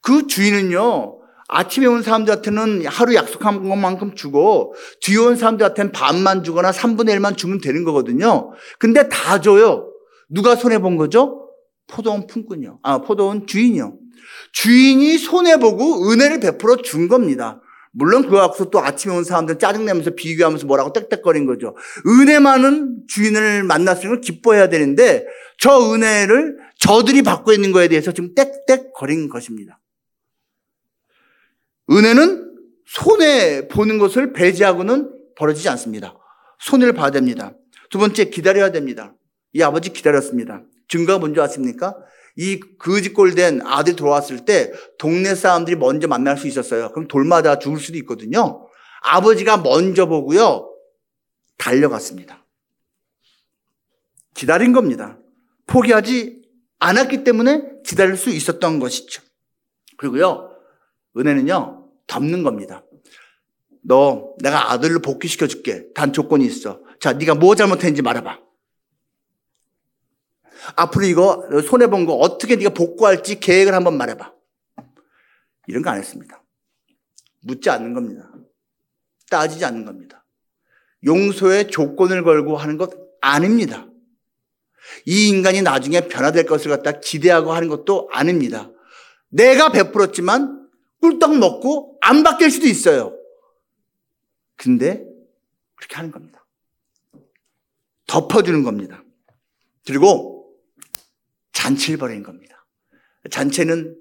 그 0.00 0.26
주인은요, 0.26 1.17
아침에 1.48 1.86
온 1.86 2.02
사람들한테는 2.02 2.86
하루 2.86 3.14
약속한 3.14 3.66
것만큼 3.68 4.14
주고 4.14 4.74
뒤에 5.00 5.16
온 5.18 5.36
사람들한테는 5.36 5.92
반만 5.92 6.44
주거나 6.44 6.70
3분의 6.70 7.16
1만 7.16 7.36
주면 7.36 7.60
되는 7.60 7.84
거거든요. 7.84 8.52
근데 8.78 9.08
다 9.08 9.40
줘요. 9.40 9.88
누가 10.28 10.54
손해 10.54 10.78
본 10.78 10.96
거죠? 10.96 11.48
포도원 11.88 12.26
품꾼이요. 12.26 12.80
아, 12.82 12.98
포도원 12.98 13.46
주인이요. 13.46 13.96
주인이 14.52 15.16
손해 15.16 15.58
보고 15.58 16.10
은혜를 16.10 16.40
베풀어 16.40 16.76
준 16.76 17.08
겁니다. 17.08 17.62
물론 17.92 18.22
그거 18.22 18.36
갖고서 18.36 18.68
또 18.68 18.80
아침에 18.80 19.16
온 19.16 19.24
사람들 19.24 19.58
짜증내면서 19.58 20.10
비교하면서 20.14 20.66
뭐라고 20.66 20.92
땡땡거린 20.92 21.46
거죠. 21.46 21.74
은혜 22.06 22.38
많은 22.38 23.04
주인을 23.08 23.64
만났으면 23.64 24.20
기뻐해야 24.20 24.68
되는데 24.68 25.24
저 25.58 25.92
은혜를 25.92 26.58
저들이 26.78 27.22
받고 27.22 27.52
있는 27.52 27.72
거에 27.72 27.88
대해서 27.88 28.12
지금 28.12 28.34
땡땡거린 28.34 29.30
것입니다. 29.30 29.80
은혜는 31.90 32.56
손해 32.86 33.68
보는 33.68 33.98
것을 33.98 34.32
배제하고는 34.32 35.12
벌어지지 35.36 35.68
않습니다. 35.70 36.16
손해를 36.58 36.92
봐야 36.92 37.10
됩니다. 37.10 37.54
두 37.90 37.98
번째, 37.98 38.26
기다려야 38.26 38.72
됩니다. 38.72 39.14
이 39.52 39.62
아버지 39.62 39.92
기다렸습니다. 39.92 40.62
증거가 40.88 41.18
뭔지 41.18 41.40
아십니까? 41.40 41.96
이 42.36 42.60
거지꼴 42.78 43.34
된 43.34 43.60
아들이 43.62 43.96
들어왔을 43.96 44.44
때 44.44 44.72
동네 44.98 45.34
사람들이 45.34 45.76
먼저 45.76 46.06
만날 46.06 46.36
수 46.36 46.46
있었어요. 46.46 46.92
그럼 46.92 47.08
돌마다 47.08 47.58
죽을 47.58 47.78
수도 47.78 47.98
있거든요. 47.98 48.68
아버지가 49.02 49.58
먼저 49.58 50.06
보고요. 50.06 50.72
달려갔습니다. 51.56 52.44
기다린 54.34 54.72
겁니다. 54.72 55.18
포기하지 55.66 56.42
않았기 56.78 57.24
때문에 57.24 57.82
기다릴 57.84 58.16
수 58.16 58.30
있었던 58.30 58.78
것이죠. 58.78 59.22
그리고요. 59.96 60.56
은혜는요. 61.16 61.77
덮는 62.08 62.42
겁니다. 62.42 62.84
너 63.82 64.34
내가 64.40 64.72
아들을 64.72 65.00
복귀시켜 65.00 65.46
줄게. 65.46 65.86
단 65.94 66.12
조건이 66.12 66.44
있어. 66.44 66.80
자, 67.00 67.12
네가 67.12 67.36
뭐 67.36 67.54
잘못했는지 67.54 68.02
말해봐. 68.02 68.40
앞으로 70.76 71.06
이거 71.06 71.48
손해 71.66 71.86
본 71.86 72.04
거 72.04 72.14
어떻게 72.14 72.56
네가 72.56 72.70
복구할지 72.70 73.38
계획을 73.40 73.72
한번 73.74 73.96
말해봐. 73.96 74.32
이런 75.68 75.82
거 75.82 75.90
안 75.90 75.98
했습니다. 75.98 76.42
묻지 77.42 77.70
않는 77.70 77.94
겁니다. 77.94 78.30
따지지 79.30 79.64
않는 79.64 79.84
겁니다. 79.84 80.24
용서의 81.04 81.68
조건을 81.70 82.24
걸고 82.24 82.56
하는 82.56 82.76
것 82.76 82.90
아닙니다. 83.20 83.86
이 85.04 85.28
인간이 85.28 85.62
나중에 85.62 86.08
변화될 86.08 86.46
것을 86.46 86.70
갖다 86.70 86.98
기대하고 86.98 87.52
하는 87.52 87.68
것도 87.68 88.08
아닙니다. 88.10 88.70
내가 89.28 89.70
베풀었지만 89.70 90.68
꿀떡 91.00 91.38
먹고 91.38 91.87
안 92.00 92.22
바뀔 92.22 92.50
수도 92.50 92.66
있어요. 92.66 93.16
근데 94.56 95.06
그렇게 95.74 95.96
하는 95.96 96.10
겁니다. 96.10 96.44
덮어주는 98.06 98.62
겁니다. 98.62 99.02
그리고 99.86 100.56
잔치를 101.52 101.98
벌이는 101.98 102.22
겁니다. 102.22 102.66
잔치는 103.30 103.96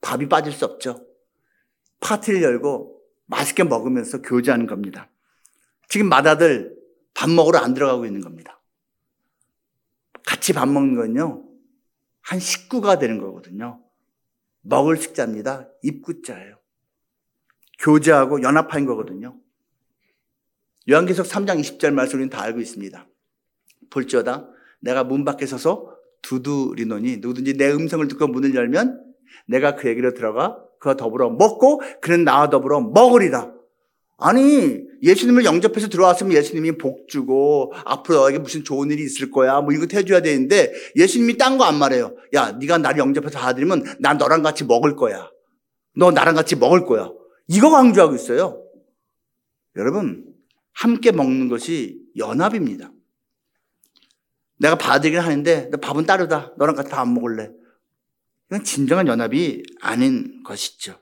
밥이 0.00 0.28
빠질 0.28 0.52
수 0.52 0.64
없죠. 0.64 1.06
파티를 2.00 2.42
열고 2.42 3.00
맛있게 3.26 3.64
먹으면서 3.64 4.22
교제하는 4.22 4.66
겁니다. 4.66 5.10
지금 5.88 6.08
마다들 6.08 6.76
밥 7.14 7.28
먹으러 7.30 7.58
안 7.58 7.74
들어가고 7.74 8.06
있는 8.06 8.20
겁니다. 8.20 8.60
같이 10.24 10.52
밥 10.52 10.68
먹는 10.68 10.94
건요, 10.94 11.44
한 12.20 12.38
식구가 12.38 12.98
되는 12.98 13.18
거거든요. 13.18 13.82
먹을 14.62 14.96
식자입니다. 14.96 15.68
입구자예요. 15.82 16.59
교제하고 17.80 18.42
연합한 18.42 18.86
거거든요. 18.86 19.36
요한계속 20.88 21.26
3장 21.26 21.60
20절 21.60 21.92
말씀을 21.92 22.30
다 22.30 22.42
알고 22.42 22.60
있습니다. 22.60 23.06
볼지어다 23.90 24.48
내가 24.80 25.04
문 25.04 25.24
밖에 25.24 25.46
서서 25.46 25.96
두드리노니 26.22 27.18
누구든지 27.18 27.54
내 27.54 27.70
음성을 27.70 28.06
듣고 28.08 28.28
문을 28.28 28.54
열면 28.54 29.02
내가 29.46 29.74
그에게로 29.74 30.14
들어가 30.14 30.58
그와 30.78 30.94
더불어 30.96 31.30
먹고 31.30 31.82
그는 32.00 32.24
나와 32.24 32.48
더불어 32.50 32.80
먹으리라. 32.80 33.52
아니 34.18 34.82
예수님을 35.02 35.46
영접해서 35.46 35.88
들어왔으면 35.88 36.34
예수님이 36.34 36.76
복 36.76 37.08
주고 37.08 37.72
앞으로 37.86 38.18
너에게 38.18 38.38
무슨 38.38 38.64
좋은 38.64 38.90
일이 38.90 39.02
있을 39.02 39.30
거야 39.30 39.62
뭐 39.62 39.72
이거 39.72 39.86
해줘야 39.90 40.20
되는데 40.20 40.72
예수님이 40.96 41.38
딴 41.38 41.56
거 41.56 41.64
안 41.64 41.76
말해요. 41.78 42.14
야 42.34 42.52
네가 42.52 42.78
나를 42.78 42.98
영접해서 42.98 43.38
받아들이면 43.38 43.84
난 44.00 44.18
너랑 44.18 44.42
같이 44.42 44.64
먹을 44.64 44.96
거야. 44.96 45.30
너 45.96 46.10
나랑 46.10 46.34
같이 46.34 46.56
먹을 46.56 46.84
거야. 46.84 47.10
이거 47.52 47.68
강조하고 47.70 48.14
있어요. 48.14 48.62
여러분 49.74 50.24
함께 50.72 51.10
먹는 51.10 51.48
것이 51.48 52.00
연합입니다. 52.16 52.92
내가 54.58 54.76
받아들이긴 54.76 55.18
하는데 55.20 55.68
너 55.70 55.78
밥은 55.78 56.06
따르다. 56.06 56.52
너랑 56.58 56.76
같이 56.76 56.90
다 56.90 57.00
안 57.00 57.12
먹을래. 57.12 57.50
이건 58.50 58.62
진정한 58.62 59.08
연합이 59.08 59.64
아닌 59.80 60.42
것이죠. 60.44 60.96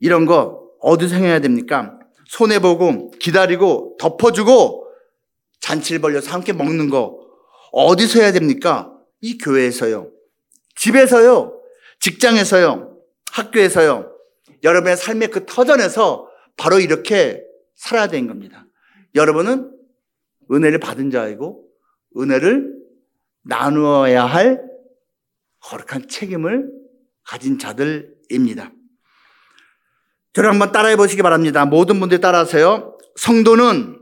이런 0.00 0.24
거 0.24 0.62
어디서 0.80 1.14
행해야 1.16 1.40
됩니까? 1.40 1.98
손해보고 2.28 3.10
기다리고 3.18 3.96
덮어주고 4.00 4.86
잔치를 5.60 6.00
벌려서 6.00 6.30
함께 6.30 6.54
먹는 6.54 6.88
거 6.88 7.18
어디서 7.72 8.20
해야 8.20 8.32
됩니까? 8.32 8.94
이 9.20 9.36
교회에서요. 9.36 10.10
집에서요. 10.76 11.60
직장에서요. 12.00 12.96
학교에서요. 13.32 14.15
여러분의 14.62 14.96
삶의 14.96 15.30
그 15.30 15.46
터전에서 15.46 16.28
바로 16.56 16.78
이렇게 16.80 17.42
살아야 17.74 18.08
되는 18.08 18.26
겁니다. 18.26 18.66
여러분은 19.14 19.72
은혜를 20.50 20.78
받은 20.80 21.10
자이고 21.10 21.64
은혜를 22.16 22.74
나누어야 23.42 24.24
할 24.24 24.62
거룩한 25.60 26.08
책임을 26.08 26.70
가진 27.24 27.58
자들입니다. 27.58 28.72
저를 30.32 30.50
한번 30.50 30.72
따라해 30.72 30.96
보시기 30.96 31.22
바랍니다. 31.22 31.64
모든 31.64 31.98
분들이 31.98 32.20
따라하세요. 32.20 32.98
성도는 33.16 33.98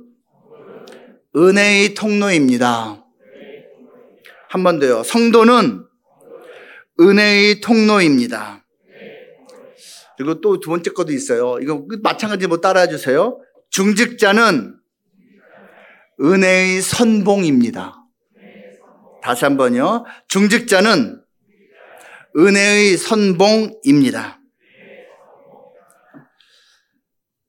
은혜의 1.37 1.95
통로입니다. 1.95 3.01
한 4.49 4.62
번 4.62 4.79
더요. 4.79 5.03
성도는 5.03 5.85
은혜의 7.01 7.61
통로입니다. 7.61 8.63
그리고 10.16 10.40
또 10.40 10.61
두 10.61 10.70
번째 10.70 10.90
것도 10.90 11.12
있어요. 11.12 11.59
이거 11.61 11.87
마찬가지 12.03 12.46
뭐 12.46 12.61
따라해 12.61 12.88
주세요. 12.88 13.40
중직자는 13.70 14.79
은혜의 16.20 16.81
선봉입니다. 16.81 17.96
다시 19.22 19.44
한 19.44 19.57
번요. 19.57 20.05
중직자는 20.29 21.20
은혜의 22.37 22.96
선봉입니다. 22.96 24.40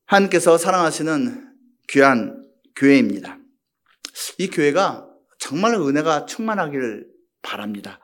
하나님께서 0.05 0.57
사랑하시는 0.57 1.53
귀한 1.89 2.43
교회입니다. 2.75 3.39
이 4.37 4.49
교회가 4.49 5.07
정말 5.39 5.73
은혜가 5.75 6.25
충만하기를 6.25 7.07
바랍니다. 7.41 7.99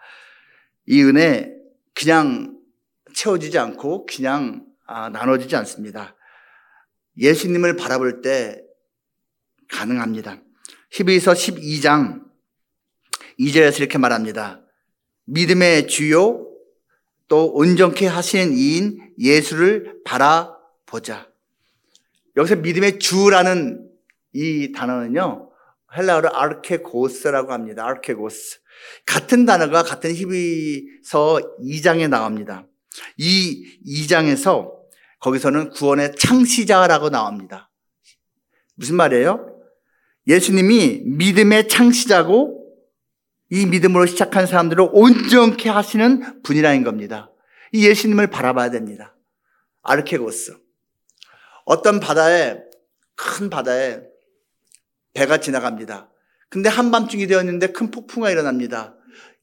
이 0.86 1.02
은혜 1.04 1.52
그냥 1.94 2.61
채워지지 3.14 3.58
않고 3.58 4.06
그냥 4.06 4.66
아, 4.86 5.10
나눠지지 5.10 5.56
않습니다. 5.58 6.16
예수님을 7.18 7.76
바라볼 7.76 8.22
때 8.22 8.62
가능합니다. 9.70 10.42
히브리서 10.92 11.34
12장 11.34 12.24
2절에서 13.40 13.80
이렇게 13.80 13.98
말합니다. 13.98 14.62
믿음의 15.26 15.88
주요 15.88 16.48
또 17.28 17.52
온전케 17.54 18.08
하시는 18.08 18.54
이인 18.54 19.00
예수를 19.18 20.02
바라보자. 20.04 21.30
여기서 22.36 22.58
믿음의 22.58 23.00
주라는 23.00 23.90
이 24.34 24.72
단어는요. 24.74 25.50
헬라어로 25.96 26.36
아르케고스라고 26.36 27.54
합니다. 27.54 27.86
아르케고스. 27.86 28.60
같은 29.06 29.46
단어가 29.46 29.84
같은 29.84 30.14
히브리서 30.14 31.58
2장에 31.62 32.10
나옵니다. 32.10 32.66
이 33.18 33.80
2장에서 33.86 34.72
거기서는 35.20 35.70
구원의 35.70 36.16
창시자라고 36.18 37.10
나옵니다. 37.10 37.70
무슨 38.76 38.96
말이에요? 38.96 39.48
예수님이 40.28 41.02
믿음의 41.06 41.68
창시자고 41.68 42.62
이 43.50 43.66
믿음으로 43.66 44.06
시작한 44.06 44.48
사람들을 44.48 44.90
온전케 44.92 45.70
하시는 45.70 46.42
분이라는 46.42 46.84
겁니다. 46.84 47.32
이 47.74 47.88
예수님을 47.88 48.28
바라봐야 48.28 48.72
됩니다. 48.72 49.16
아르케고스. 49.84 50.58
어떤 51.66 52.00
바다에, 52.00 52.58
큰 53.16 53.50
바다에 53.50 54.02
배가 55.14 55.40
지나갑니다. 55.40 56.10
근데 56.50 56.70
한밤중이 56.70 57.28
되었는데 57.28 57.68
큰 57.68 57.92
폭풍가 57.92 58.30
일어납니다. 58.30 58.96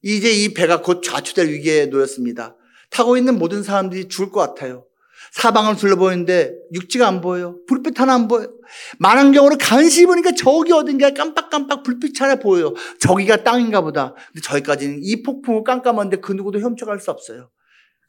이제 0.02 0.30
이 0.30 0.54
배가 0.54 0.82
곧 0.82 1.02
좌초될 1.02 1.48
위기에 1.48 1.86
놓였습니다. 1.86 2.56
타고 2.90 3.16
있는 3.16 3.38
모든 3.38 3.62
사람들이 3.62 4.08
죽을 4.08 4.30
것 4.30 4.40
같아요. 4.40 4.84
사방을 5.32 5.76
둘러보는데 5.76 6.54
육지가 6.72 7.06
안 7.06 7.20
보여요. 7.20 7.58
불빛 7.66 8.00
하나 8.00 8.14
안 8.14 8.28
보여요. 8.28 8.52
만원경으로 8.98 9.56
간신히 9.58 10.06
보니까 10.06 10.32
저기 10.32 10.72
어딘가에 10.72 11.12
깜빡깜빡 11.12 11.82
불빛 11.82 12.20
하나 12.20 12.36
보여요. 12.36 12.74
저기가 13.00 13.44
땅인가 13.44 13.80
보다. 13.80 14.14
근데 14.32 14.40
저기까지는 14.42 15.00
이 15.02 15.22
폭풍을 15.22 15.64
깜깜한데 15.64 16.18
그 16.18 16.32
누구도 16.32 16.58
훔쳐갈 16.60 17.00
수 17.00 17.10
없어요. 17.10 17.50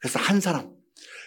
그래서 0.00 0.18
한 0.18 0.40
사람, 0.40 0.70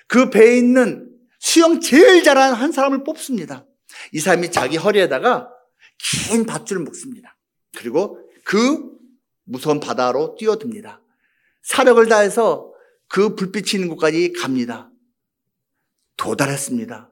그 0.08 0.30
배에 0.30 0.58
있는 0.58 1.10
수영 1.40 1.80
제일 1.80 2.24
잘하는 2.24 2.56
한 2.56 2.72
사람을 2.72 3.04
뽑습니다. 3.04 3.66
이 4.14 4.20
사람이 4.20 4.52
자기 4.52 4.78
허리에다가 4.78 5.50
긴 6.00 6.46
밧줄을 6.46 6.82
묶습니다. 6.82 7.38
그리고 7.78 8.20
그 8.44 8.92
무서운 9.44 9.80
바다로 9.80 10.36
뛰어듭니다. 10.40 11.02
사력을 11.62 12.06
다해서 12.08 12.73
그 13.14 13.36
불빛이 13.36 13.76
있는 13.76 13.90
곳까지 13.90 14.34
갑니다. 14.34 14.90
도달했습니다. 16.18 17.12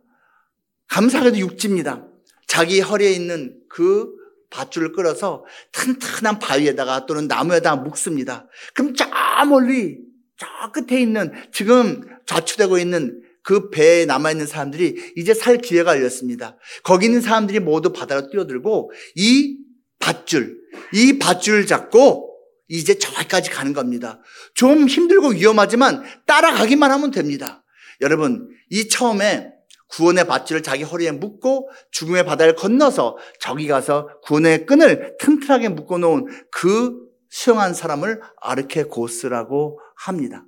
감사하게도 0.87 1.37
육지입니다. 1.37 2.07
자기 2.47 2.81
허리에 2.81 3.11
있는 3.11 3.55
그 3.69 4.11
밧줄을 4.49 4.93
끌어서 4.93 5.45
튼튼한 5.71 6.39
바위에다가 6.39 7.05
또는 7.05 7.27
나무에다가 7.27 7.83
묶습니다. 7.83 8.47
그럼 8.73 8.95
저 8.95 9.05
멀리 9.45 9.99
저 10.37 10.47
끝에 10.71 10.99
있는 10.99 11.31
지금 11.51 12.01
좌초되고 12.25 12.79
있는 12.79 13.21
그 13.43 13.69
배에 13.69 14.05
남아있는 14.05 14.47
사람들이 14.47 15.13
이제 15.17 15.35
살 15.35 15.59
기회가 15.59 15.95
열렸습니다. 15.97 16.57
거기 16.81 17.05
있는 17.05 17.21
사람들이 17.21 17.59
모두 17.59 17.93
바다로 17.93 18.31
뛰어들고 18.31 18.91
이 19.17 19.59
밧줄, 19.99 20.57
이 20.95 21.19
밧줄을 21.19 21.67
잡고 21.67 22.30
이제 22.71 22.97
저기까지 22.97 23.49
가는 23.49 23.73
겁니다. 23.73 24.21
좀 24.53 24.87
힘들고 24.87 25.29
위험하지만 25.29 26.03
따라가기만 26.25 26.89
하면 26.89 27.11
됩니다. 27.11 27.63
여러분, 27.99 28.47
이 28.69 28.87
처음에 28.87 29.51
구원의 29.89 30.25
밧줄을 30.25 30.63
자기 30.63 30.83
허리에 30.83 31.11
묶고 31.11 31.69
죽음의 31.91 32.25
바다를 32.25 32.55
건너서 32.55 33.17
저기 33.41 33.67
가서 33.67 34.07
구원의 34.23 34.65
끈을 34.65 35.17
튼튼하게 35.19 35.67
묶어 35.69 35.97
놓은 35.97 36.27
그 36.49 36.97
수영한 37.29 37.73
사람을 37.73 38.21
아르케고스라고 38.39 39.79
합니다. 39.97 40.45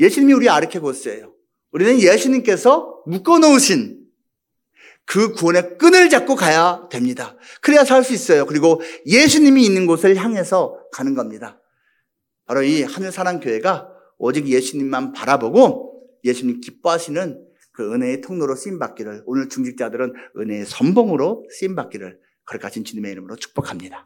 예수님이 0.00 0.32
우리 0.32 0.48
아르케고스예요. 0.48 1.32
우리는 1.70 2.00
예수님께서 2.00 3.00
묶어 3.06 3.38
놓으신 3.38 3.96
그 5.08 5.32
구원의 5.32 5.78
끈을 5.78 6.10
잡고 6.10 6.36
가야 6.36 6.86
됩니다. 6.90 7.34
그래야 7.62 7.82
살 7.84 8.04
수 8.04 8.12
있어요. 8.12 8.44
그리고 8.44 8.82
예수님이 9.06 9.64
있는 9.64 9.86
곳을 9.86 10.16
향해서 10.16 10.78
가는 10.92 11.14
겁니다. 11.14 11.60
바로 12.44 12.62
이 12.62 12.82
하늘사랑교회가 12.82 13.88
오직 14.18 14.46
예수님만 14.46 15.14
바라보고 15.14 16.02
예수님 16.24 16.60
기뻐하시는 16.60 17.42
그 17.72 17.94
은혜의 17.94 18.20
통로로 18.20 18.54
쓰임받기를 18.54 19.22
오늘 19.24 19.48
중직자들은 19.48 20.12
은혜의 20.36 20.66
선봉으로 20.66 21.46
쓰임받기를 21.58 22.18
거룩하신 22.44 22.84
주님의 22.84 23.12
이름으로 23.12 23.36
축복합니다. 23.36 24.04